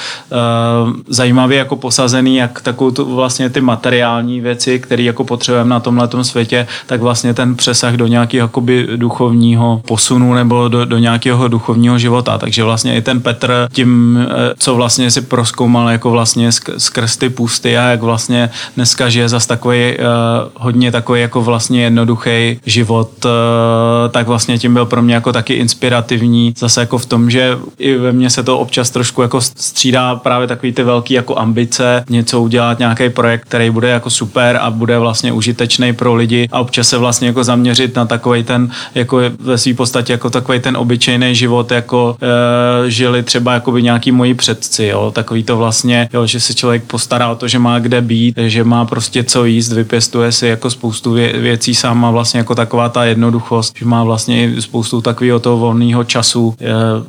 [1.07, 6.07] zajímavě jako posazený, jak takovou tu, vlastně ty materiální věci, které jako potřebujeme na tomhle
[6.21, 11.99] světě, tak vlastně ten přesah do nějakého jakoby duchovního posunu nebo do, do nějakého duchovního
[11.99, 12.37] života.
[12.37, 17.29] Takže vlastně i ten Petr tím, eh, co vlastně si proskoumal jako vlastně skrz ty
[17.29, 20.05] pusty a jak vlastně dneska žije zas takový uh,
[20.53, 25.53] hodně takový jako vlastně jednoduchý život, eh, tak vlastně tím byl pro mě jako taky
[25.53, 26.53] inspirativní.
[26.57, 30.47] Zase jako v tom, že i ve mně se to občas trošku jako střídá právě
[30.47, 34.99] takový ty velký jako ambice, něco udělat, nějaký projekt, který bude jako super a bude
[34.99, 39.57] vlastně užitečný pro lidi a občas se vlastně jako zaměřit na takový ten, jako ve
[39.57, 44.33] své podstatě jako takový ten obyčejný život, jako e, žili třeba jako by nějaký moji
[44.33, 48.01] předci, jo, takový to vlastně, jo, že se člověk postará o to, že má kde
[48.01, 52.40] být, že má prostě co jíst, vypěstuje si jako spoustu vě- věcí sám a vlastně
[52.41, 56.55] jako taková ta jednoduchost, že má vlastně spoustu takového toho volného času,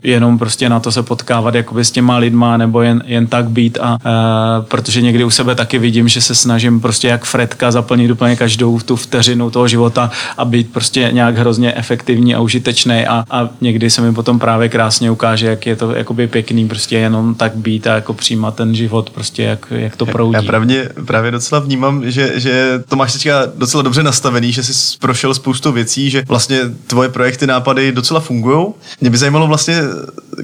[0.02, 3.78] jenom prostě na to se potkávat jakoby s těma lidma nebo jen, jen tak být
[3.80, 8.10] a e, protože někdy u sebe taky vidím, že se snažím prostě jak Fredka zaplnit
[8.10, 13.24] úplně každou tu vteřinu toho života a být prostě nějak hrozně efektivní a užitečný a,
[13.30, 17.34] a někdy se mi potom právě krásně ukáže, jak je to jakoby pěkný prostě jenom
[17.34, 20.34] tak být a jako přijímat ten život prostě jak, jak to proudí.
[20.34, 24.98] Já právě, právě docela vnímám, že, že to máš teďka docela dobře nastavený, že jsi
[24.98, 28.66] prošel spoustu věcí, že vlastně tvoje projekty, nápady docela fungují.
[29.00, 29.82] Mě by zajímalo vlastně,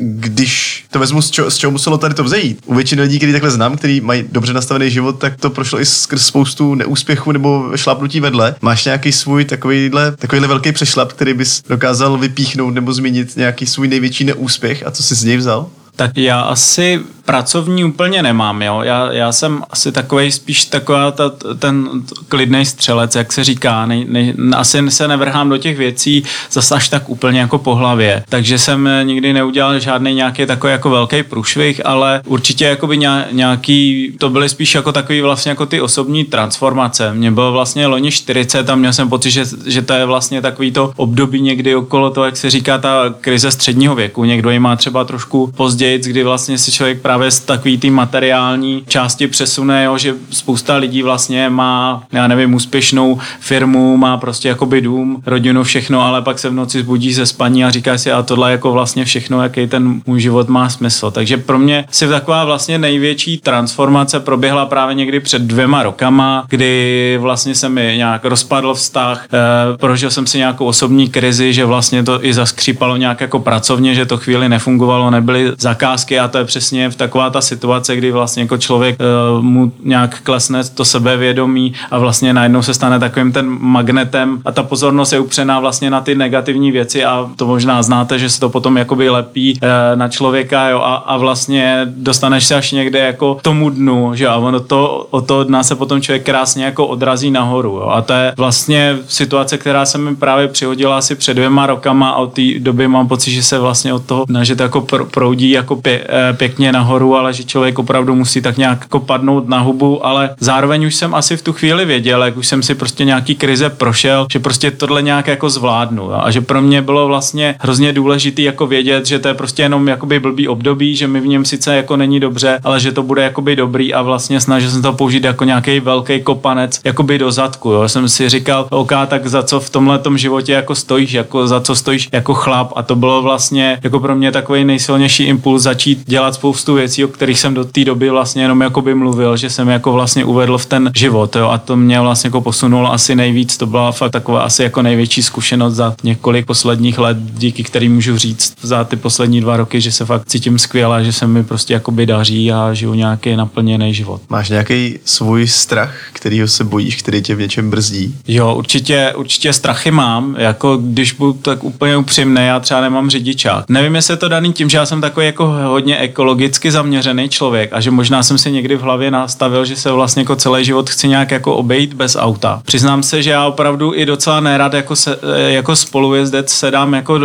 [0.00, 2.58] když to vezmu, z čeho, z čeho muselo tady to vzejít.
[2.66, 5.86] U většiny lidí, kteří takhle znám, kteří mají dobře nastavený život, tak to prošlo i
[5.86, 8.54] skrz spoustu neúspěchů nebo šlápnutí vedle.
[8.62, 13.88] Máš nějaký svůj takovýhle, takovýhle velký přešlap, který bys dokázal vypíchnout nebo zmínit nějaký svůj
[13.88, 15.70] největší neúspěch a co jsi z něj vzal?
[15.98, 18.80] Tak já asi pracovní úplně nemám, jo.
[18.82, 21.88] Já, já jsem asi takový spíš taková ta, ten
[22.28, 23.87] klidný střelec, jak se říká.
[23.87, 28.24] Ne, ne, asi se nevrhám do těch věcí zase až tak úplně jako po hlavě.
[28.28, 32.98] Takže jsem nikdy neudělal žádný nějaký takový jako velký průšvih, ale určitě jakoby
[33.32, 37.14] nějaký, to byly spíš jako takový vlastně jako ty osobní transformace.
[37.14, 40.72] Mně bylo vlastně loni 40 a měl jsem pocit, že, že to je vlastně takový
[40.72, 44.24] to období někdy okolo toho, jak se říká, ta krize středního věku.
[44.24, 47.90] Někdo ji má třeba trošku později později, kdy vlastně si člověk právě z takový té
[47.90, 54.48] materiální části přesune, jo, že spousta lidí vlastně má, já nevím, úspěšnou firmu, má prostě
[54.48, 58.12] jakoby dům, rodinu, všechno, ale pak se v noci zbudí ze spaní a říká si,
[58.12, 61.11] a tohle jako vlastně všechno, jaký ten můj život má smysl.
[61.11, 67.18] Takže pro mě si taková vlastně největší transformace proběhla právě někdy před dvěma rokama, kdy
[67.20, 72.03] vlastně se mi nějak rozpadl vztah, e, prožil jsem si nějakou osobní krizi, že vlastně
[72.03, 76.44] to i zaskřípalo nějak jako pracovně, že to chvíli nefungovalo, nebyly zakázky a to je
[76.44, 79.04] přesně v taková ta situace, kdy vlastně jako člověk e,
[79.42, 84.62] mu nějak klesne to sebevědomí a vlastně najednou se stane takovým ten magnetem a ta
[84.62, 88.48] pozornost je upřená vlastně na ty negativní věci a to možná znáte, že se to
[88.48, 93.38] potom jakoby lepí e, na člověka jo, a, a vlastně dostaneš se až někde jako
[93.42, 97.30] tomu dnu, že a ono to, o to dna se potom člověk krásně jako odrazí
[97.30, 101.66] nahoru jo, a to je vlastně situace, která se mi právě přihodila asi před dvěma
[101.66, 104.80] rokama a od té doby mám pocit, že se vlastně od toho, že to jako
[105.11, 109.48] proudí jako pě, eh, pěkně nahoru, ale že člověk opravdu musí tak nějak jako padnout
[109.48, 112.74] na hubu, ale zároveň už jsem asi v tu chvíli věděl, jak už jsem si
[112.74, 116.82] prostě nějaký krize prošel, že prostě tohle nějak jako zvládnu jo, a že pro mě
[116.82, 121.08] bylo vlastně hrozně důležité jako vědět, že to je prostě jenom jakoby blbý období, že
[121.08, 124.40] mi v něm sice jako není dobře, ale že to bude jakoby dobrý a vlastně
[124.40, 127.70] snažil jsem to použít jako nějaký velký kopanec jakoby do zadku.
[127.70, 127.88] Jo.
[127.88, 131.74] Jsem si říkal, OK, tak za co v tomhle životě jako stojíš, jako za co
[131.74, 136.34] stojíš jako chlap a to bylo vlastně jako pro mě takový nejsilnější impuls začít dělat
[136.34, 139.92] spoustu věcí, o kterých jsem do té doby vlastně jenom jakoby mluvil, že jsem jako
[139.92, 143.66] vlastně uvedl v ten život jo, a to mě vlastně jako posunulo asi nejvíc, to
[143.66, 148.54] byla fakt taková asi jako největší zkušenost za několik posledních let, díky kterým můžu říct
[148.62, 152.06] za ty poslední dva roky, že se fakt cítím skvěle, že se mi prostě jakoby
[152.06, 154.20] daří a žiju nějaký naplněný život.
[154.28, 158.14] Máš nějaký svůj strach, kterýho se bojíš, který tě v něčem brzdí?
[158.28, 163.64] Jo, určitě, určitě strachy mám, jako když budu tak úplně upřímný, já třeba nemám řidičák.
[163.68, 167.72] Nevím, jestli je to daný tím, že já jsem takový jako hodně ekologicky zaměřený člověk
[167.72, 170.91] a že možná jsem si někdy v hlavě nastavil, že se vlastně jako celý život
[170.91, 172.61] chci nějak jako obejít bez auta.
[172.64, 177.20] Přiznám se, že já opravdu i docela nerad jako, se, jako spolujezdec sedám jako uh,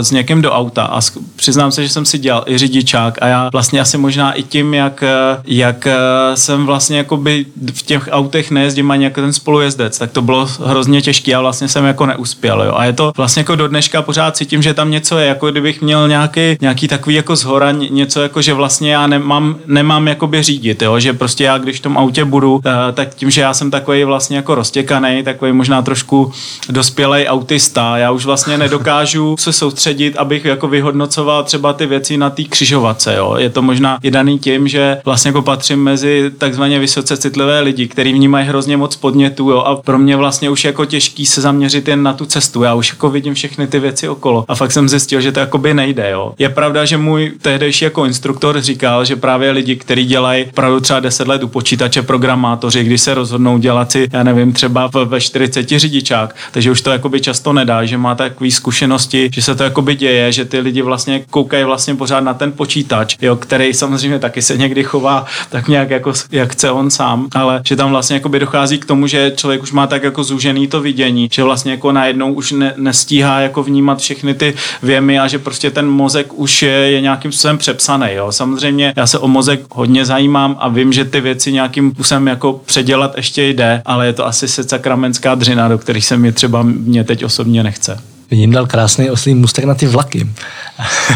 [0.00, 1.00] s někým do auta a
[1.36, 4.74] přiznám se, že jsem si dělal i řidičák a já vlastně asi možná i tím,
[4.74, 5.04] jak,
[5.44, 5.88] jak
[6.34, 10.48] jsem vlastně jako by v těch autech nejezdím ani jako ten spolujezdec, tak to bylo
[10.64, 12.62] hrozně těžké a vlastně jsem jako neuspěl.
[12.62, 12.72] Jo.
[12.76, 15.82] A je to vlastně jako do dneška pořád cítím, že tam něco je, jako kdybych
[15.82, 20.82] měl nějaký, nějaký takový jako zhora něco jako, že vlastně já nemám, nemám jakoby řídit,
[20.82, 21.00] jo.
[21.00, 24.04] že prostě já když v tom autě budu, eh, tak tím, že já jsem takový
[24.04, 26.32] vlastně jako roztěkaný, takový možná trošku
[26.68, 32.30] dospělý autista, já už vlastně nedokážu se soustředit, abych jako vyhodnocoval třeba ty věci na
[32.30, 33.14] té křižovatce.
[33.16, 33.34] Jo.
[33.38, 37.88] Je to možná i daný tím, že vlastně jako patřím mezi takzvaně vysoce citlivé lidi,
[37.88, 41.88] kteří vnímají hrozně moc podnětů jo, a pro mě vlastně už jako těžký se zaměřit
[41.88, 42.62] jen na tu cestu.
[42.62, 45.74] Já už jako vidím všechny ty věci okolo a fakt jsem zjistil, že to jakoby
[45.74, 46.10] nejde.
[46.10, 46.32] Jo.
[46.38, 51.00] Je pravda, že můj tehdejší jako instruktor říkal, že právě lidi, kteří dělají opravdu třeba
[51.00, 55.68] 10 let u počítače programátoři, když se rozhodnou dělat si, já nevím, třeba ve 40
[55.68, 59.94] řidičák, takže už to jakoby často nedá, že má takové zkušenosti, že se to jakoby
[59.94, 64.42] děje, že ty lidi vlastně koukají vlastně pořád na ten počítač, jo, který samozřejmě taky
[64.42, 68.38] se někdy chová tak nějak jako jak chce on sám, ale že tam vlastně jakoby
[68.38, 71.92] dochází k tomu, že člověk už má tak jako zúžený to vidění, že vlastně jako
[71.92, 76.62] najednou už ne, nestíhá jako vnímat všechny ty věmy a že prostě ten mozek už
[76.62, 78.06] je, je nějakým způsobem přepsaný.
[78.12, 78.32] Jo.
[78.32, 82.60] Samozřejmě já se o mozek hodně zajímám a vím, že ty věci nějakým způsobem jako
[82.66, 87.04] předělat ještě jde, ale je to asi sakramenská dřina, do kterých se mi třeba mě
[87.04, 90.28] teď osobně nechce jim dal krásný oslý mustek na ty vlaky.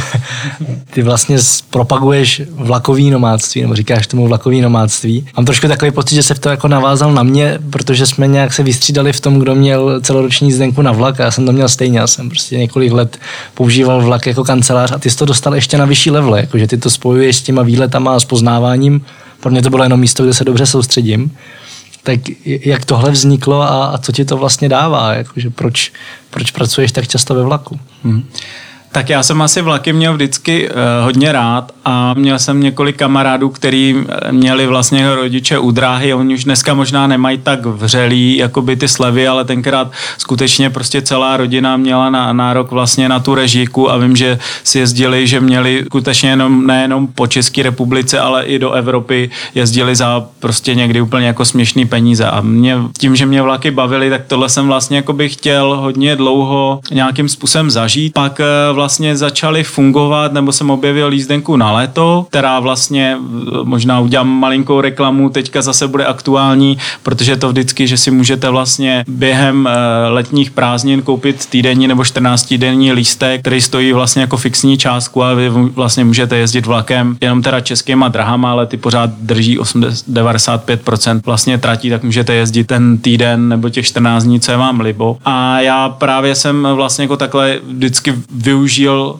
[0.91, 1.37] ty vlastně
[1.71, 5.27] propaguješ vlakový nomádství, nebo říkáš tomu vlakový nomádství.
[5.37, 8.53] Mám trošku takový pocit, že se v to jako navázal na mě, protože jsme nějak
[8.53, 11.69] se vystřídali v tom, kdo měl celoroční jízdenku na vlak a já jsem to měl
[11.69, 11.99] stejně.
[11.99, 13.19] Já jsem prostě několik let
[13.55, 16.79] používal vlak jako kancelář a ty jsi to dostal ještě na vyšší level, jakože ty
[16.79, 19.05] to spojuješ s těma výletama a s poznáváním.
[19.41, 21.31] Pro mě to bylo jenom místo, kde se dobře soustředím
[22.03, 25.15] tak jak tohle vzniklo a, a co ti to vlastně dává?
[25.15, 25.93] Jakože proč,
[26.31, 27.81] proč pracuješ tak často ve vlaku?
[28.05, 28.29] Hmm.
[28.93, 30.75] Tak já jsem asi vlaky měl vždycky uh,
[31.05, 33.97] hodně rád a měl jsem několik kamarádů, kteří
[34.31, 36.15] měli vlastně rodiče u dráhy.
[36.15, 41.37] Oni už dneska možná nemají tak vřelý jakoby ty slevy, ale tenkrát skutečně prostě celá
[41.37, 45.83] rodina měla na, nárok vlastně na tu režíku a vím, že si jezdili, že měli
[45.87, 51.27] skutečně jenom, nejenom po České republice, ale i do Evropy jezdili za prostě někdy úplně
[51.27, 52.25] jako směšný peníze.
[52.25, 56.17] A mě tím, že mě vlaky bavily, tak tohle jsem vlastně jako bych chtěl hodně
[56.17, 58.13] dlouho nějakým způsobem zažít.
[58.13, 63.17] Pak uh, vlastně začaly fungovat, nebo jsem objevil jízdenku na léto, která vlastně
[63.63, 69.05] možná udělám malinkou reklamu, teďka zase bude aktuální, protože to vždycky, že si můžete vlastně
[69.09, 69.69] během
[70.09, 75.35] letních prázdnin koupit týdenní nebo 14 týdenní lístek, který stojí vlastně jako fixní částku a
[75.35, 81.21] vy vlastně můžete jezdit vlakem jenom teda českýma drahama, ale ty pořád drží 80, 95%
[81.27, 85.19] vlastně tratí, tak můžete jezdit ten týden nebo těch 14 dní, co je vám libo.
[85.25, 88.70] A já právě jsem vlastně jako takhle vždycky využil,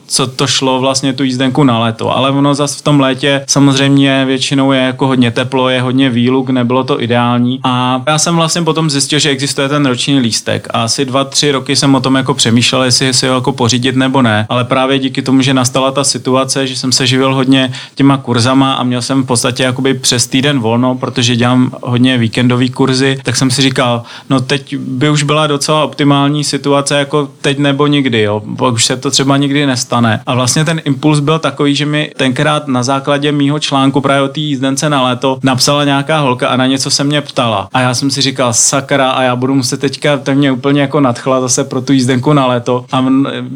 [0.07, 4.25] co to šlo vlastně tu jízdenku na léto, ale ono zase v tom létě samozřejmě
[4.25, 7.59] většinou je jako hodně teplo, je hodně výluk, nebylo to ideální.
[7.63, 10.67] A já jsem vlastně potom zjistil, že existuje ten roční lístek.
[10.73, 13.95] A asi dva, tři roky jsem o tom jako přemýšlel, jestli si ho jako pořídit
[13.95, 17.73] nebo ne, ale právě díky tomu, že nastala ta situace, že jsem se živil hodně
[17.95, 22.69] těma kurzama a měl jsem v podstatě jakoby přes týden volno, protože dělám hodně víkendový
[22.69, 27.57] kurzy, tak jsem si říkal, no teď by už byla docela optimální situace jako teď
[27.57, 28.41] nebo nikdy, jo,
[28.73, 30.21] už se to třeba nikdy nestane.
[30.25, 34.27] A vlastně ten impuls byl takový, že mi tenkrát na základě mýho článku právě o
[34.27, 37.69] té jízdence na léto napsala nějaká holka a na něco se mě ptala.
[37.73, 40.99] A já jsem si říkal, sakra, a já budu muset teďka, to mě úplně jako
[40.99, 42.85] nadchla zase pro tu jízdenku na léto.
[42.91, 43.05] A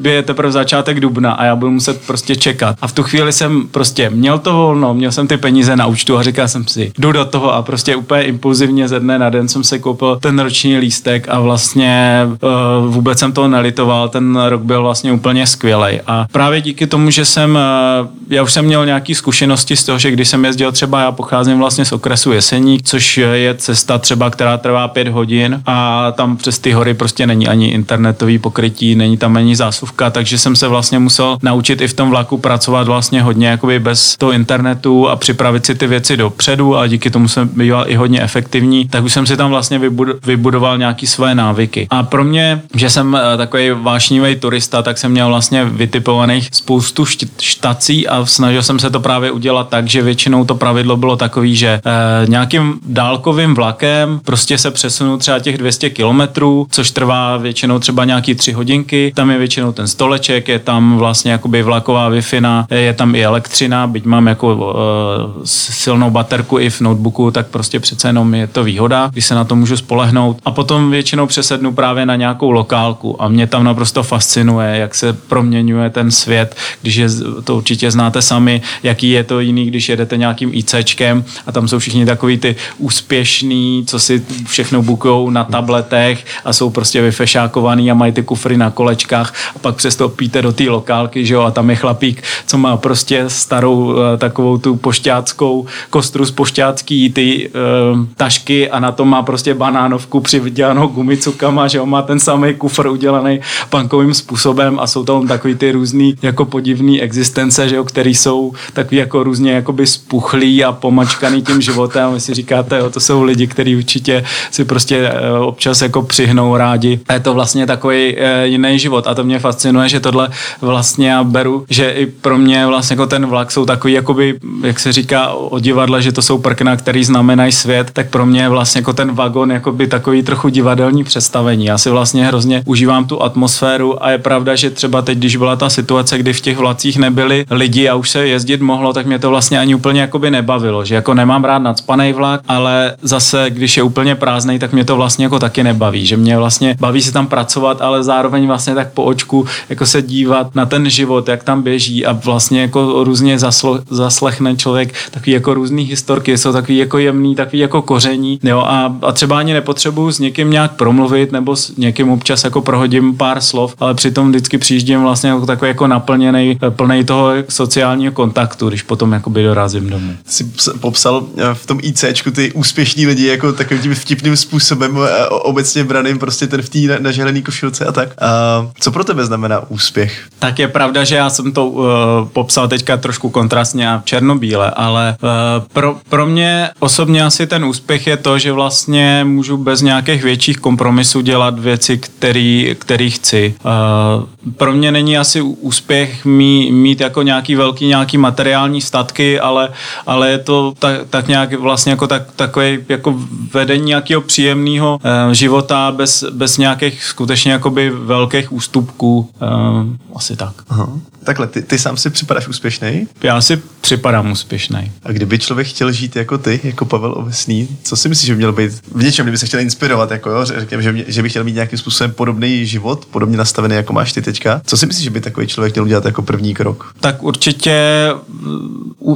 [0.02, 2.76] je teprve začátek dubna a já budu muset prostě čekat.
[2.82, 6.18] A v tu chvíli jsem prostě měl to volno, měl jsem ty peníze na účtu
[6.18, 9.48] a říkal jsem si, jdu do toho a prostě úplně impulzivně ze dne na den
[9.48, 14.62] jsem se koupil ten roční lístek a vlastně uh, vůbec jsem toho nelitoval, ten rok
[14.62, 15.75] byl vlastně úplně skvělý.
[16.08, 17.60] A právě díky tomu, že jsem,
[18.02, 21.12] uh, já už jsem měl nějaké zkušenosti z toho, že když jsem jezdil třeba, já
[21.12, 26.38] pocházím vlastně z okresu Jeseník, což je cesta třeba, která trvá pět hodin a tam
[26.38, 30.68] přes ty hory prostě není ani internetový pokrytí, není tam ani zásuvka, takže jsem se
[30.68, 35.16] vlastně musel naučit i v tom vlaku pracovat vlastně hodně jakoby bez toho internetu a
[35.16, 39.14] připravit si ty věci dopředu a díky tomu jsem býval i hodně efektivní, tak už
[39.14, 39.82] jsem si tam vlastně
[40.26, 41.88] vybudoval nějaký své návyky.
[41.90, 47.06] A pro mě, že jsem eh, takový vášnivý turista, tak jsem měl vlastně vytipovaných spoustu
[47.42, 51.56] štací a snažil jsem se to právě udělat tak, že většinou to pravidlo bylo takový,
[51.56, 51.82] že eh,
[52.28, 58.36] nějakým dálkovým vlakem prostě se přesunu třeba těch 200 kilometrů, což trvá většinou třeba nějaký
[58.36, 62.22] tři hodinky, tam je většinou ten stoleček, je tam vlastně jakoby vlaková wi
[62.70, 67.80] je tam i elektřina, byť mám jako uh, silnou baterku i v notebooku, tak prostě
[67.80, 70.38] přece jenom je to výhoda, když se na to můžu spolehnout.
[70.46, 75.14] A potom většinou přesednu právě na nějakou lokálku a mě tam naprosto fascinuje, jak se
[75.56, 77.08] proměňuje ten svět, když je,
[77.44, 81.80] to určitě znáte sami, jaký je to jiný, když jedete nějakým ICčkem a tam jsou
[81.80, 87.94] všichni takový ty úspěšný, co si všechno bukujou na tabletech a jsou prostě vyfešákovaný a
[87.94, 91.52] mají ty kufry na kolečkách a pak přesto píte do té lokálky, že jo, a
[91.52, 97.50] tam je chlapík, co má prostě starou eh, takovou tu pošťáckou kostru z pošťácký ty
[97.50, 102.54] uh, tašky a na tom má prostě banánovku přivydělanou gumicukama, že jo, má ten samý
[102.54, 103.40] kufr udělaný
[103.70, 108.54] punkovým způsobem a jsou tam takový ty různý jako podivný existence, že jo, který jsou
[108.74, 112.14] takový jako různě jakoby spuchlí a pomačkaný tím životem.
[112.14, 116.58] Vy si říkáte, jo, to jsou lidi, kteří určitě si prostě uh, občas jako přihnou
[116.58, 117.00] rádi.
[117.08, 120.30] A je to vlastně takový uh, jiný život a to mě fascinuje, že tohle
[120.62, 124.80] vlastně já beru, že i pro mě vlastně jako ten vlak jsou takový, jakoby, jak
[124.80, 128.50] se říká o divadle, že to jsou prkna, který znamenají svět, tak pro mě je
[128.50, 131.66] vlastně jako ten vagon jakoby takový trochu divadelní představení.
[131.66, 135.56] Já si vlastně hrozně užívám tu atmosféru a je pravda, že třeba teď, když byla
[135.56, 139.20] ta situace, kdy v těch vlacích nebyli lidi a už se jezdit mohlo, tak mě
[139.20, 143.78] to vlastně ani úplně jakoby nebavilo, že jako nemám rád nadspaný vlak, ale zase, když
[143.78, 147.12] je úplně prázdný, tak mě to vlastně jako taky nebaví, že mě vlastně baví se
[147.12, 151.44] tam pracovat, ale zároveň vlastně tak po očku jako se dívat na ten život, jak
[151.44, 156.78] tam běží a vlastně jako různě zaslo, zaslechne člověk takový jako různý historky, jsou takový
[156.78, 161.32] jako jemný, takový jako koření, jo, a, a třeba ani nepotřebuju s někým nějak promluvit
[161.32, 165.70] nebo s někým občas jako prohodím pár slov, ale přitom vždycky přijíždím vlastně jako takový
[165.70, 170.14] jako naplněný, plný toho sociálního kontaktu, když potom jakoby dorazím domů.
[170.26, 170.44] Jsi
[170.80, 175.84] popsal eh, v tom ICčku ty úspěšní lidi jako takovým tím vtipným způsobem eh, obecně
[175.84, 178.10] braným prostě ten v té nažehlený košilce a tak.
[178.22, 180.24] A co pro tebe znamená úspěch?
[180.40, 181.86] Tak je pravda, že já jsem to uh,
[182.34, 185.30] popsal teďka trošku kontrastně a černobíle, ale uh,
[185.74, 190.58] pro, pro mě osobně asi ten úspěch je to, že vlastně můžu bez nějakých větších
[190.58, 193.56] kompromisů dělat věci, který, který chci.
[193.66, 199.70] Uh, pro mě není asi úspěch mý, mít jako nějaký velký nějaký materiální statky, ale,
[200.06, 203.16] ale je to tak, tak nějak vlastně jako tak, takový jako
[203.54, 209.30] vedení nějakého příjemného uh, života bez, bez nějakých skutečně jakoby velkých ústupků.
[209.42, 210.54] Uh, asi tak.
[210.70, 210.90] Aha.
[211.26, 213.08] Takhle, ty, ty sám si připadáš úspěšný?
[213.24, 214.92] Já si připadám úspěšný.
[215.04, 218.38] A kdyby člověk chtěl žít jako ty, jako Pavel Ovesný, co si myslíš, že by
[218.38, 221.44] měl být v něčem, kdyby se chtěl inspirovat, jako jo, řekněme, že, že by chtěl
[221.44, 224.62] mít nějakým způsobem podobný život, podobně nastavený, jako máš ty teďka.
[224.66, 226.94] Co si myslíš, že by takový člověk měl udělat jako první krok?
[227.00, 228.10] Tak určitě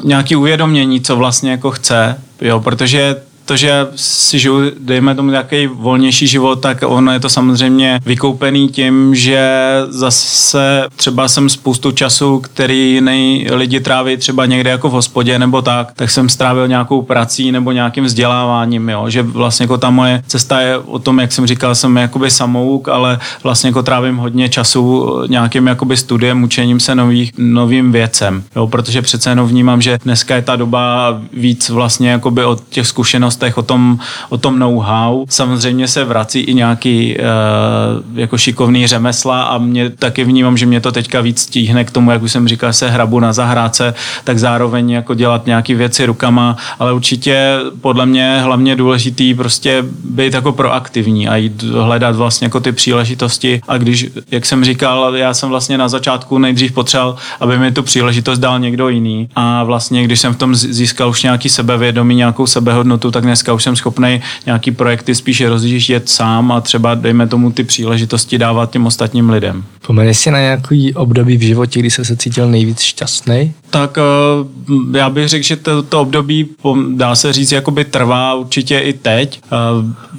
[0.03, 3.15] nějaký uvědomění, co vlastně jako chce, jo, protože
[3.49, 8.69] to, že si žiju, dejme tomu nějaký volnější život, tak ono je to samozřejmě vykoupený
[8.69, 9.49] tím, že
[9.87, 15.61] zase třeba jsem spoustu času, který jiný lidi tráví třeba někde jako v hospodě nebo
[15.61, 19.09] tak, tak jsem strávil nějakou prací nebo nějakým vzděláváním, jo?
[19.09, 22.87] že vlastně jako ta moje cesta je o tom, jak jsem říkal, jsem jakoby samouk,
[22.87, 28.67] ale vlastně jako trávím hodně času nějakým jakoby studiem, učením se nových, novým věcem, jo?
[28.67, 33.38] protože přece jenom vnímám, že dneska je ta doba víc vlastně jakoby od těch zkušeností
[33.39, 35.25] znalostech, o tom, o tom know-how.
[35.29, 40.81] Samozřejmě se vrací i nějaký uh, jako šikovný řemesla a mě taky vnímám, že mě
[40.81, 44.39] to teďka víc stíhne k tomu, jak už jsem říkal, se hrabu na zahrádce, tak
[44.39, 50.51] zároveň jako dělat nějaké věci rukama, ale určitě podle mě hlavně důležitý prostě být jako
[50.51, 53.61] proaktivní a jít hledat vlastně jako ty příležitosti.
[53.67, 57.83] A když, jak jsem říkal, já jsem vlastně na začátku nejdřív potřeboval, aby mi tu
[57.83, 59.29] příležitost dal někdo jiný.
[59.35, 63.63] A vlastně když jsem v tom získal už nějaký sebevědomí, nějakou sebehodnotu, tak dneska už
[63.63, 68.85] jsem schopný nějaký projekty spíše rozjíždět sám a třeba, dejme tomu, ty příležitosti dávat těm
[68.85, 69.63] ostatním lidem.
[69.87, 73.53] Pomeneš si na nějaký období v životě, kdy jsi se cítil nejvíc šťastný?
[73.69, 76.47] Tak eh, já bych řekl, že to, to období,
[76.89, 79.41] dá se říct, jakoby trvá určitě i teď.
[79.45, 79.55] Eh,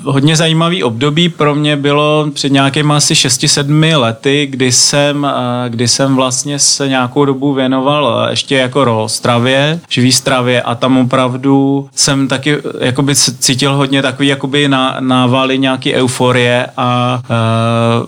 [0.02, 5.88] hodně zajímavý období pro mě bylo před nějakými asi 6-7 lety, kdy jsem, eh, kdy
[5.88, 11.88] jsem vlastně se nějakou dobu věnoval ještě jako ro stravě, živý stravě a tam opravdu
[11.94, 14.68] jsem taky jakoby cítil hodně takový jakoby
[15.00, 17.20] návaly nějaký euforie a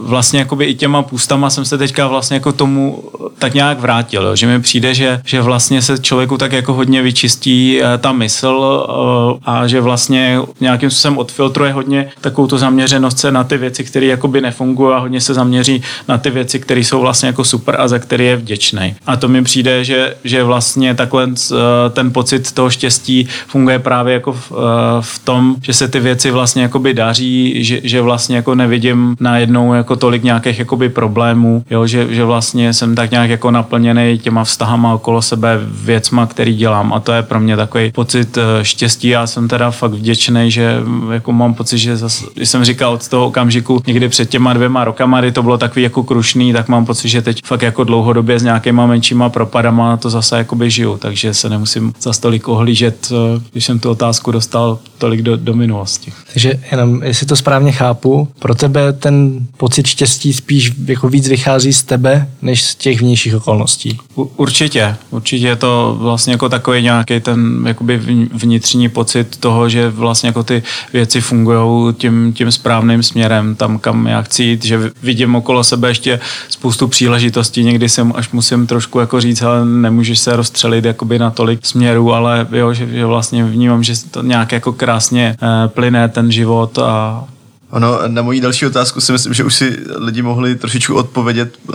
[0.01, 3.03] vlastně jakoby i těma půstama jsem se teďka vlastně jako tomu
[3.43, 7.83] tak nějak vrátil, že mi přijde, že že vlastně se člověku tak jako hodně vyčistí
[7.83, 13.33] eh, ta mysl eh, a že vlastně nějakým způsobem odfiltruje hodně takovou tu zaměřenost se
[13.33, 17.01] na ty věci, které jakoby nefungují a hodně se zaměří na ty věci, které jsou
[17.01, 18.95] vlastně jako super a za které je vděčný.
[19.07, 21.57] A to mi přijde, že, že vlastně takhle eh,
[21.91, 24.53] ten pocit toho štěstí funguje právě jako v,
[25.01, 29.75] v tom, že se ty věci vlastně jakoby daří, že, že vlastně jako nevidím najednou
[29.75, 34.45] jako tolik nějakých jakoby problémů, jo, že, že vlastně jsem tak nějak jako naplněný těma
[34.45, 36.93] vztahama okolo sebe věcma, který dělám.
[36.93, 39.09] A to je pro mě takový pocit eh, štěstí.
[39.09, 43.09] Já jsem teda fakt vděčný, že mm, jako mám pocit, že zas, jsem říkal od
[43.09, 46.87] toho okamžiku někdy před těma dvěma rokama, kdy to bylo takový jako krušný, tak mám
[46.87, 51.35] pocit, že teď fakt jako dlouhodobě s nějakýma menšíma propadama to zase jakoby žiju, takže
[51.35, 56.13] se nemusím za tolik ohlížet, eh, když jsem tu otázku dostal tolik do, do minulosti.
[56.33, 61.73] Takže jenom, jestli to správně chápu, pro tebe ten pocit štěstí spíš jako víc vychází
[61.73, 63.99] z tebe, než z těch vnějších okolností.
[64.15, 67.99] U, určitě, určitě je to vlastně jako takový nějaký ten jakoby
[68.33, 74.07] vnitřní pocit toho, že vlastně jako ty věci fungují tím, tím správným směrem, tam kam
[74.07, 79.01] já chci jít, že vidím okolo sebe ještě spoustu příležitostí, někdy jsem až musím trošku
[79.01, 83.45] jako říct, ale nemůžeš se rozstřelit jakoby na tolik směrů, ale jo, že, že vlastně
[83.45, 87.25] vnímám, že to nějak jako krásně eh, plyne ten život a
[87.73, 91.75] Ono, na moji další otázku si myslím, že už si lidi mohli trošičku odpovědět uh,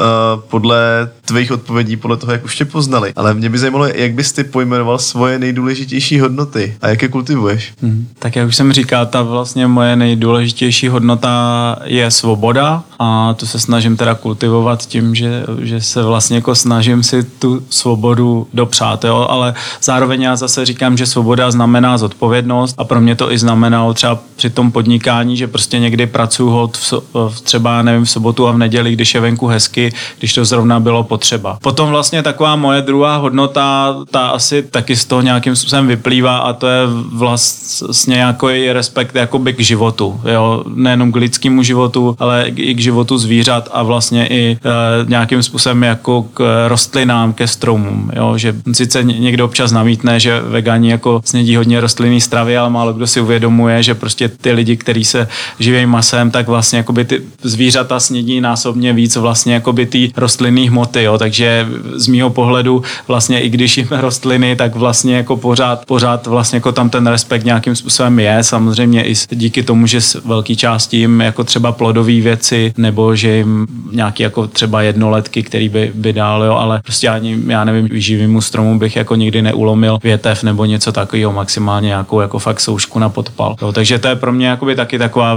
[0.49, 3.13] podle tvých odpovědí, podle toho, jak už tě poznali.
[3.15, 7.73] Ale mě by zajímalo, jak bys ty pojmenoval svoje nejdůležitější hodnoty a jak je kultivuješ?
[7.81, 8.07] Hmm.
[8.19, 13.59] Tak jak už jsem říkal, ta vlastně moje nejdůležitější hodnota je svoboda a to se
[13.59, 19.27] snažím teda kultivovat tím, že, že se vlastně jako snažím si tu svobodu dopřát, jo?
[19.29, 23.93] ale zároveň já zase říkám, že svoboda znamená zodpovědnost a pro mě to i znamenalo
[23.93, 28.47] třeba při tom podnikání, že prostě někdy pracuji hod v, v třeba, nevím, v sobotu
[28.47, 31.57] a v neděli, když je venku hezky, když to zrovna bylo potřeba.
[31.63, 36.53] Potom vlastně taková moje druhá hodnota, ta asi taky z toho nějakým způsobem vyplývá a
[36.53, 36.81] to je
[37.13, 42.79] vlastně jako i respekt jakoby k životu, jo, nejenom k lidskému životu, ale i k
[42.79, 44.59] životu zvířat a vlastně i e,
[45.07, 50.91] nějakým způsobem jako k rostlinám, ke stromům, jo, že sice někdo občas namítne, že vegani
[50.91, 55.05] jako snědí hodně rostlinný stravy, ale málo kdo si uvědomuje, že prostě ty lidi, kteří
[55.05, 55.27] se
[55.59, 60.69] živí živým masem, tak vlastně jakoby ty zvířata snědí násobně víc vlastně jakoby ty rostlinné
[60.69, 61.17] hmoty, jo.
[61.17, 66.57] takže z mýho pohledu vlastně i když jíme rostliny, tak vlastně jako pořád, pořád vlastně
[66.57, 70.97] jako tam ten respekt nějakým způsobem je, samozřejmě i díky tomu, že s velký části
[70.97, 76.13] jim jako třeba plodové věci, nebo že jim nějaký jako třeba jednoletky, který by, by
[76.13, 80.65] dál, jo, ale prostě ani, já nevím, živýmu stromu bych jako nikdy neulomil větev nebo
[80.65, 83.55] něco takového, maximálně nějakou jako fakt soušku na podpal.
[83.61, 85.35] Jo, takže to je pro mě jakoby taky taková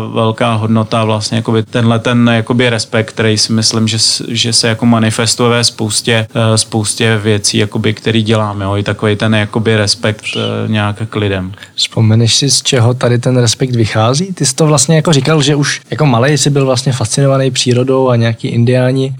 [0.54, 5.50] hodnota vlastně jakoby tenhle ten jakoby respekt, který si myslím, že, že se jako manifestuje
[5.50, 10.40] ve spoustě, eh, spoustě věcí, jakoby, který děláme, jo, i takový ten jakoby respekt eh,
[10.68, 11.52] nějak k lidem.
[11.74, 14.32] Vzpomeneš si, z čeho tady ten respekt vychází?
[14.32, 18.08] Ty jsi to vlastně jako říkal, že už jako malý jsi byl vlastně fascinovaný přírodou
[18.08, 19.14] a nějaký indiáni.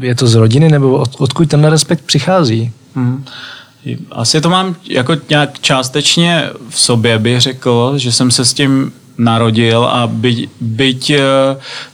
[0.00, 2.72] Je to z rodiny nebo od, odkud ten respekt přichází?
[2.94, 3.24] Hmm.
[4.12, 8.92] Asi to mám jako nějak částečně v sobě, bych řekl, že jsem se s tím
[9.18, 11.20] narodil a by, byť eh,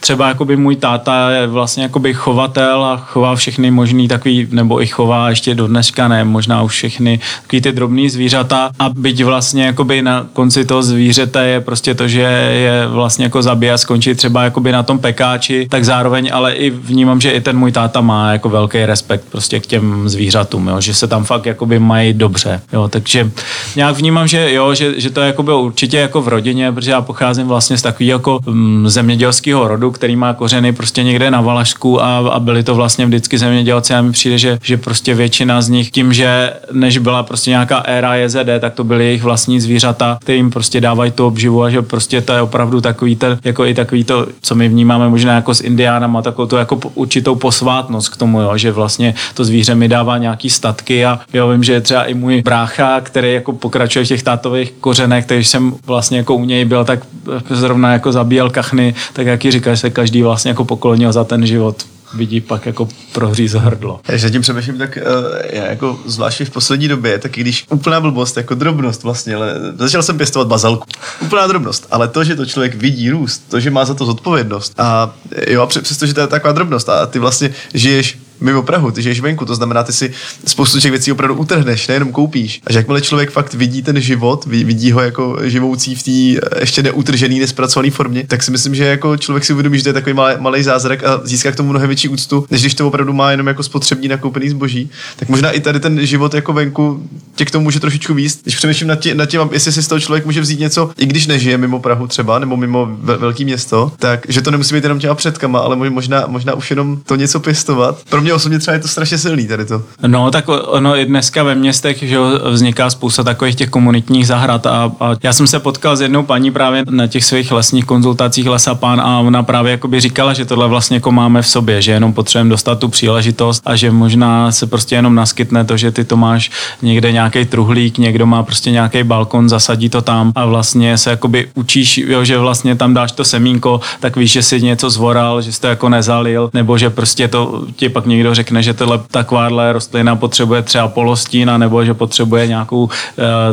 [0.01, 4.87] třeba jakoby můj táta je vlastně jakoby chovatel a chová všechny možný takový, nebo i
[4.87, 8.71] chová ještě do dneška ne, možná už všechny takový ty drobný zvířata.
[8.79, 12.21] A byť vlastně jakoby na konci toho zvířete je prostě to, že
[12.53, 16.71] je vlastně jako zabije a skončí třeba jakoby na tom pekáči, tak zároveň ale i
[16.71, 20.81] vnímám, že i ten můj táta má jako velký respekt prostě k těm zvířatům, jo,
[20.81, 23.31] že se tam fakt jakoby mají dobře, jo, takže
[23.77, 27.03] nějak vnímám, že jo, že, že to je jakoby určitě jako v rodině, protože já
[27.13, 32.03] pocházím vlastně z takového jako um, zemědělského rodu, který má kořeny prostě někde na Valašsku
[32.03, 35.69] a, a byli to vlastně vždycky zemědělci a mi přijde, že, že prostě většina z
[35.69, 40.19] nich tím, že než byla prostě nějaká éra JZD, tak to byly jejich vlastní zvířata,
[40.21, 43.75] kterým prostě dávají tu obživu a že prostě to je opravdu takový ten, jako i
[43.75, 48.17] takový to, co my vnímáme možná jako s indiánama, takovou to jako určitou posvátnost k
[48.17, 52.05] tomu, jo, že vlastně to zvíře mi dává nějaký statky a jo, vím, že třeba
[52.05, 56.45] i můj brácha, který jako pokračuje v těch tátových kořenech, který jsem vlastně jako u
[56.45, 57.02] něj byl, tak
[57.51, 61.47] zrovna jako zabíjel kachny, tak jak ji říkáš, se každý vlastně jako poklonil za ten
[61.47, 61.85] život
[62.15, 64.01] vidí pak jako prohříz hrdlo.
[64.09, 68.37] Já tím přemýšlím, tak uh, já jako zvláště v poslední době, tak když úplná blbost,
[68.37, 70.85] jako drobnost vlastně, ale začal jsem pěstovat bazalku.
[71.23, 74.75] Úplná drobnost, ale to, že to člověk vidí růst, to, že má za to zodpovědnost
[74.79, 75.15] a
[75.49, 79.45] jo, přestože to je taková drobnost a ty vlastně žiješ mimo Prahu, ty žiješ venku,
[79.45, 80.13] to znamená, ty si
[80.47, 82.61] spoustu těch věcí opravdu utrhneš, nejenom koupíš.
[82.67, 86.83] A že jakmile člověk fakt vidí ten život, vidí ho jako živoucí v té ještě
[86.83, 90.15] neutržený, nespracované formě, tak si myslím, že jako člověk si uvědomí, že to je takový
[90.15, 93.31] malý, malý zázrak a získá k tomu mnohem větší úctu, než když to opravdu má
[93.31, 94.91] jenom jako spotřební nakoupený zboží.
[95.17, 97.03] Tak možná i tady ten život jako venku
[97.35, 98.41] tě k tomu může trošičku víc.
[98.43, 101.07] Když přemýšlím nad, tím, nad tím, jestli si z toho člověk může vzít něco, i
[101.07, 104.99] když nežije mimo Prahu třeba, nebo mimo velký město, tak že to nemusí být jenom
[104.99, 108.03] těma předkama, ale možná, možná už jenom to něco pěstovat.
[108.09, 109.83] Pro mě osobně třeba je to strašně silný tady to.
[110.07, 112.19] No, tak ono i dneska ve městech že
[112.51, 116.51] vzniká spousta takových těch komunitních zahrad a, a, já jsem se potkal s jednou paní
[116.51, 120.69] právě na těch svých lesních konzultacích Lesa Pán a ona právě jakoby říkala, že tohle
[120.69, 124.67] vlastně jako máme v sobě, že jenom potřebujeme dostat tu příležitost a že možná se
[124.67, 126.51] prostě jenom naskytne to, že ty to máš
[126.83, 131.49] někde nějaký truhlík, někdo má prostě nějaký balkon, zasadí to tam a vlastně se jakoby
[131.55, 135.53] učíš, jo, že vlastně tam dáš to semínko, tak víš, že si něco zvoral, že
[135.53, 139.01] jsi to jako nezalil, nebo že prostě to ti pak někdo někdo řekne, že tohle,
[139.11, 142.91] takováhle rostlina potřebuje třeba polostína nebo že potřebuje nějakou uh,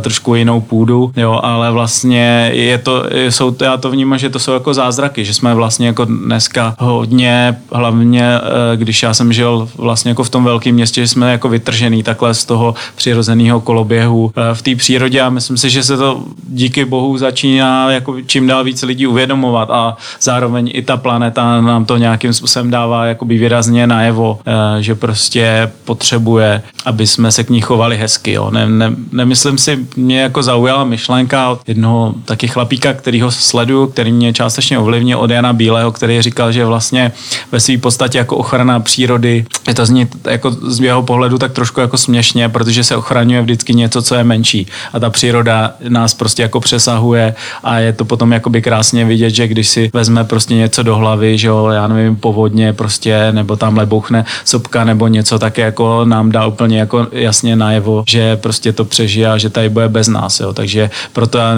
[0.02, 4.54] trošku jinou půdu, jo, ale vlastně je to, jsou, já to vnímám, že to jsou
[4.54, 10.12] jako zázraky, že jsme vlastně jako dneska hodně, hlavně uh, když já jsem žil vlastně
[10.12, 14.32] jako v tom velkém městě, že jsme jako vytržený takhle z toho přirozeného koloběhu uh,
[14.54, 18.64] v té přírodě a myslím si, že se to díky bohu začíná jako čím dál
[18.64, 23.88] víc lidí uvědomovat a zároveň i ta planeta nám to nějakým způsobem dává jakoby výrazně
[23.88, 24.40] najevo,
[24.80, 28.32] že prostě potřebuje, aby jsme se k ní chovali hezky.
[28.32, 28.52] Jo.
[28.52, 34.12] Ne, ne, nemyslím si, mě jako zaujala myšlenka od jednoho taky chlapíka, kterýho sleduju, který
[34.12, 37.12] mě částečně ovlivnil od Jana Bílého, který říkal, že vlastně
[37.52, 41.80] ve své podstatě jako ochrana přírody, je to zní jako z jeho pohledu tak trošku
[41.82, 44.68] jako směšně, protože se ochraňuje vždycky něco, co je menší.
[44.94, 49.48] A ta příroda nás prostě jako přesahuje a je to potom jakoby krásně vidět, že
[49.48, 53.86] když si vezme prostě něco do hlavy, že jo, já nevím, povodně prostě, nebo tamhle
[53.86, 58.86] bouchne sopka nebo něco, tak jako nám dá úplně jako jasně najevo, že prostě to
[58.86, 60.54] přežije a že tady bude bez nás, jo.
[60.54, 61.56] Takže proto já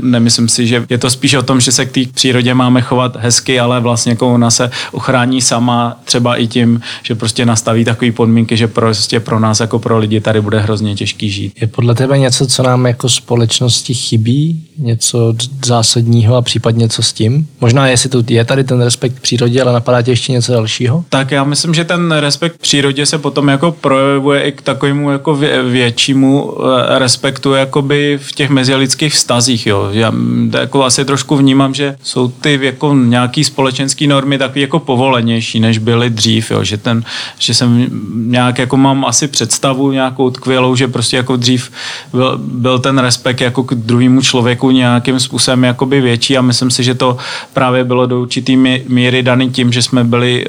[0.00, 3.16] nemyslím si, že je to spíš o tom, že se k té přírodě máme chovat
[3.16, 8.12] hezky, ale vlastně jako ona se ochrání sama třeba i tím, že prostě nastaví takové
[8.12, 11.52] podmínky, že prostě pro nás jako pro lidi tady bude hrozně těžký žít.
[11.60, 14.64] Je podle tebe něco, co nám jako společnosti chybí?
[14.78, 17.48] Něco zásadního a případně co s tím?
[17.60, 21.04] Možná jestli tu je tady ten respekt k přírodě, ale napadá tě ještě něco dalšího?
[21.08, 25.34] Tak já myslím, že ten respekt přírodě se potom jako projevuje i k takovému jako
[25.70, 29.88] většímu eh, respektu jakoby v těch mezilidských vztazích, jo.
[29.90, 30.12] Já
[30.60, 35.78] jako asi trošku vnímám, že jsou ty jako nějaký společenský normy takový jako povolenější, než
[35.78, 36.64] byly dřív, jo.
[36.64, 37.04] Že ten,
[37.38, 41.70] že jsem nějak jako mám asi představu nějakou tkvělou, že prostě jako dřív
[42.12, 46.84] byl, byl ten respekt jako k druhému člověku nějakým způsobem jakoby větší a myslím si,
[46.84, 47.16] že to
[47.52, 48.56] právě bylo do určitý
[48.88, 50.46] míry daný tím, že jsme byli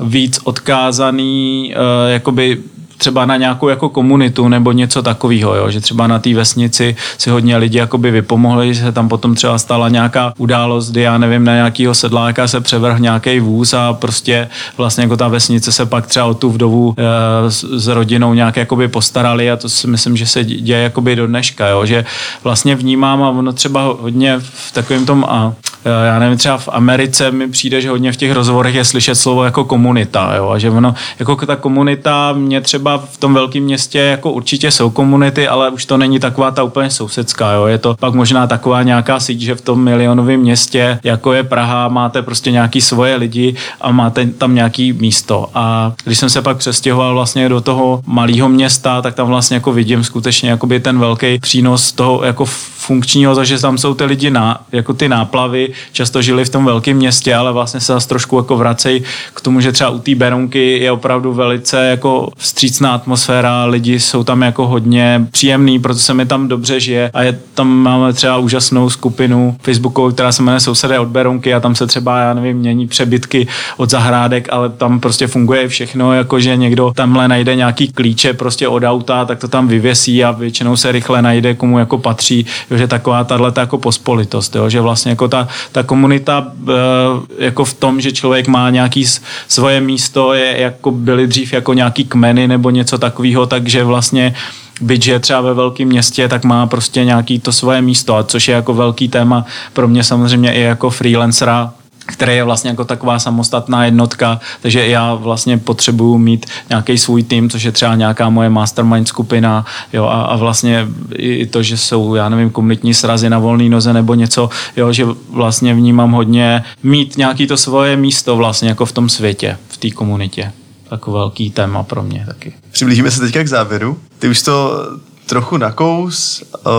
[0.00, 2.58] uh, víc odkázaný uh, jakoby
[3.02, 5.70] třeba na nějakou jako komunitu nebo něco takového, jo?
[5.70, 9.58] že třeba na té vesnici si hodně lidi jakoby vypomohli, že se tam potom třeba
[9.58, 14.48] stala nějaká událost, kdy já nevím, na nějakého sedláka se převrh nějaký vůz a prostě
[14.76, 18.56] vlastně jako ta vesnice se pak třeba o tu vdovu e, s, s rodinou nějak
[18.56, 21.86] jakoby postarali a to si myslím, že se děje jakoby do dneška, jo?
[21.86, 22.04] že
[22.44, 25.52] vlastně vnímám a ono třeba hodně v takovém tom a
[25.84, 29.14] Eh, já nevím, třeba v Americe mi přijde, že hodně v těch rozhovorech je slyšet
[29.14, 33.62] slovo jako komunita, jo, a že ono, jako ta komunita, mě třeba v tom velkém
[33.62, 37.78] městě, jako určitě jsou komunity, ale už to není taková ta úplně sousedská, jo, je
[37.78, 42.22] to pak možná taková nějaká síť, že v tom milionovém městě, jako je Praha, máte
[42.22, 45.48] prostě nějaký svoje lidi a máte tam nějaký místo.
[45.54, 49.72] A když jsem se pak přestěhoval vlastně do toho malého města, tak tam vlastně jako
[49.72, 52.44] vidím skutečně jakoby ten velký přínos toho jako
[52.82, 56.96] funkčního, takže tam jsou ty lidi na, jako ty náplavy, často žili v tom velkém
[56.96, 59.02] městě, ale vlastně se zase trošku jako vracejí
[59.34, 64.24] k tomu, že třeba u té Berounky je opravdu velice jako vstřícná atmosféra, lidi jsou
[64.24, 67.10] tam jako hodně příjemný, protože se mi tam dobře žije.
[67.14, 71.60] A je, tam máme třeba úžasnou skupinu Facebookovou, která se jmenuje Sousedé od Berounky a
[71.60, 76.40] tam se třeba, já nevím, mění přebytky od zahrádek, ale tam prostě funguje všechno, jako
[76.40, 80.76] že někdo tamhle najde nějaký klíče prostě od auta, tak to tam vyvěsí a většinou
[80.76, 85.10] se rychle najde, komu jako patří, jo, že taková tahle jako pospolitost, jo, že vlastně
[85.10, 89.06] jako ta, ta komunita eh, jako v tom, že člověk má nějaký
[89.48, 94.34] svoje místo, je jako byly dřív jako nějaký kmeny nebo něco takového, takže vlastně
[94.80, 98.48] byť je třeba ve velkém městě, tak má prostě nějaký to svoje místo, a což
[98.48, 101.72] je jako velký téma pro mě samozřejmě i jako freelancera,
[102.06, 107.50] který je vlastně jako taková samostatná jednotka, takže já vlastně potřebuju mít nějaký svůj tým,
[107.50, 112.14] což je třeba nějaká moje mastermind skupina, jo, a, a vlastně i to, že jsou,
[112.14, 117.16] já nevím, komunitní srazy na volné noze nebo něco, jo, že vlastně vnímám hodně mít
[117.16, 120.52] nějaký to svoje místo vlastně jako v tom světě, v té komunitě.
[120.92, 122.52] Takový velký téma pro mě taky.
[122.70, 123.98] Přiblížíme se teďka k závěru.
[124.18, 124.86] Ty už to
[125.26, 126.72] trochu nakous, uh,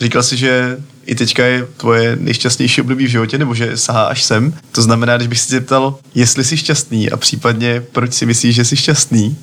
[0.00, 4.22] říkal si, že i teďka je tvoje nejšťastnější období v životě, nebo že sahá až
[4.22, 4.54] sem.
[4.72, 8.64] To znamená, když bych se zeptal, jestli jsi šťastný a případně proč si myslíš, že
[8.64, 9.36] jsi šťastný,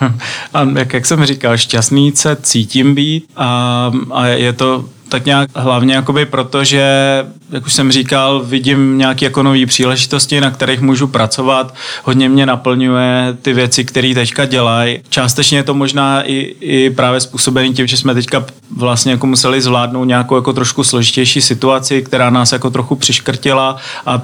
[0.54, 5.50] a jak, jak jsem říkal, šťastný se cítím být a, a je to tak nějak
[5.54, 6.84] hlavně jakoby proto, že,
[7.50, 11.74] jak už jsem říkal, vidím nějaké jako nové příležitosti, na kterých můžu pracovat.
[12.04, 14.98] Hodně mě naplňuje ty věci, které teďka dělají.
[15.08, 18.44] Částečně je to možná i, i právě způsobený tím, že jsme teďka
[18.76, 24.22] vlastně jako museli zvládnout nějakou jako trošku složitější situaci, která nás jako trochu přiškrtila a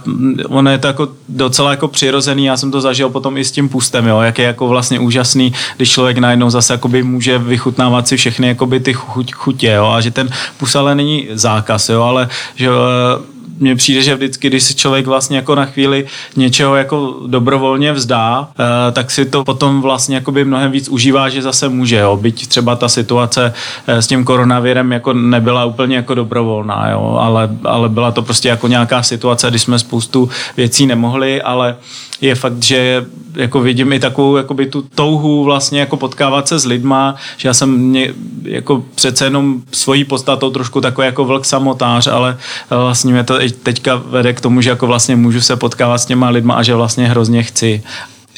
[0.49, 2.45] ono je to jako docela jako přirozený.
[2.45, 5.53] Já jsem to zažil potom i s tím pustem, jo, jak je jako vlastně úžasný,
[5.77, 10.29] když člověk najednou zase může vychutnávat si všechny ty chuť, chutě, jo, a že ten
[10.77, 15.37] ale není zákaz, jo, ale že eh, mně přijde, že vždycky, když si člověk vlastně
[15.37, 16.07] jako na chvíli
[16.37, 21.43] něčeho jako dobrovolně vzdá, eh, tak si to potom vlastně jakoby mnohem víc užívá, že
[21.43, 22.17] zase může, jo.
[22.17, 23.53] Byť třeba ta situace
[23.87, 28.49] eh, s tím koronavirem jako nebyla úplně jako dobrovolná, jo, ale, ale byla to prostě
[28.49, 31.77] jako nějaká situace, kdy jsme spoustu věcí nemohli, ale
[32.21, 36.65] je fakt, že jako vidím i takovou jakoby tu touhu vlastně jako potkávat se s
[36.65, 42.07] lidma, že já jsem mě, jako přece jenom svojí podstatou trošku takový jako vlk samotář,
[42.07, 42.37] ale
[42.71, 46.29] vlastně mě to teďka vede k tomu, že jako vlastně můžu se potkávat s těma
[46.29, 47.83] lidma a že vlastně hrozně chci.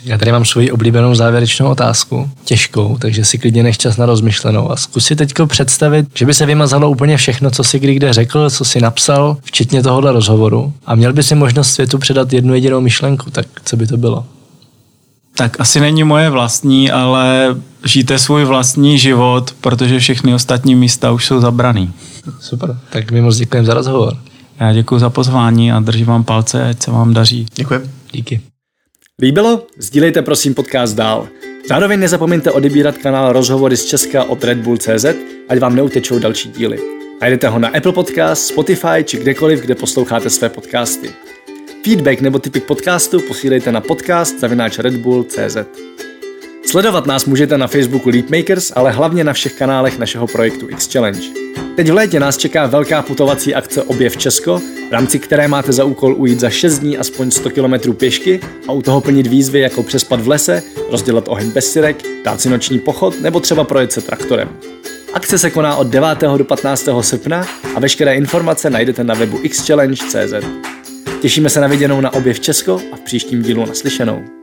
[0.04, 4.70] Já tady mám svoji oblíbenou závěrečnou otázku, těžkou, takže si klidně nech čas na rozmyšlenou
[4.70, 8.12] a zkus si teď představit, že by se vymazalo úplně všechno, co si kdy kde
[8.12, 12.54] řekl, co si napsal, včetně tohohle rozhovoru a měl by si možnost světu předat jednu
[12.54, 14.26] jedinou myšlenku, tak co by to bylo?
[15.36, 21.26] Tak asi není moje vlastní, ale žijte svůj vlastní život, protože všechny ostatní místa už
[21.26, 21.92] jsou zabraný.
[22.40, 24.16] Super, tak mi moc děkujeme za rozhovor.
[24.60, 27.46] Já děkuji za pozvání a držím vám palce, ať se vám daří.
[27.54, 27.80] Děkuji.
[28.12, 28.40] Díky.
[29.22, 29.66] Líbilo?
[29.76, 31.28] Sdílejte prosím podcast dál.
[31.68, 35.06] Zároveň nezapomeňte odebírat kanál Rozhovory z Česka od Red Bull CZ,
[35.48, 36.78] ať vám neutečou další díly.
[37.20, 41.10] Najdete ho na Apple Podcast, Spotify či kdekoliv, kde posloucháte své podcasty.
[41.84, 45.56] Feedback nebo typy podcastu posílejte na podcast zavináč redbull.cz.
[46.68, 51.20] Sledovat nás můžete na Facebooku Leapmakers, ale hlavně na všech kanálech našeho projektu X Challenge.
[51.76, 54.58] Teď v létě nás čeká velká putovací akce Objev Česko,
[54.88, 58.72] v rámci které máte za úkol ujít za 6 dní aspoň 100 km pěšky a
[58.72, 62.78] u toho plnit výzvy jako přespat v lese, rozdělat oheň bez syrek, dát si noční
[62.78, 64.48] pochod nebo třeba projet se traktorem.
[65.12, 66.18] Akce se koná od 9.
[66.36, 66.88] do 15.
[67.00, 70.46] srpna a veškeré informace najdete na webu xchallenge.cz.
[71.20, 74.37] Těšíme se na viděnou na Objev Česko a v příštím dílu naslyšenou.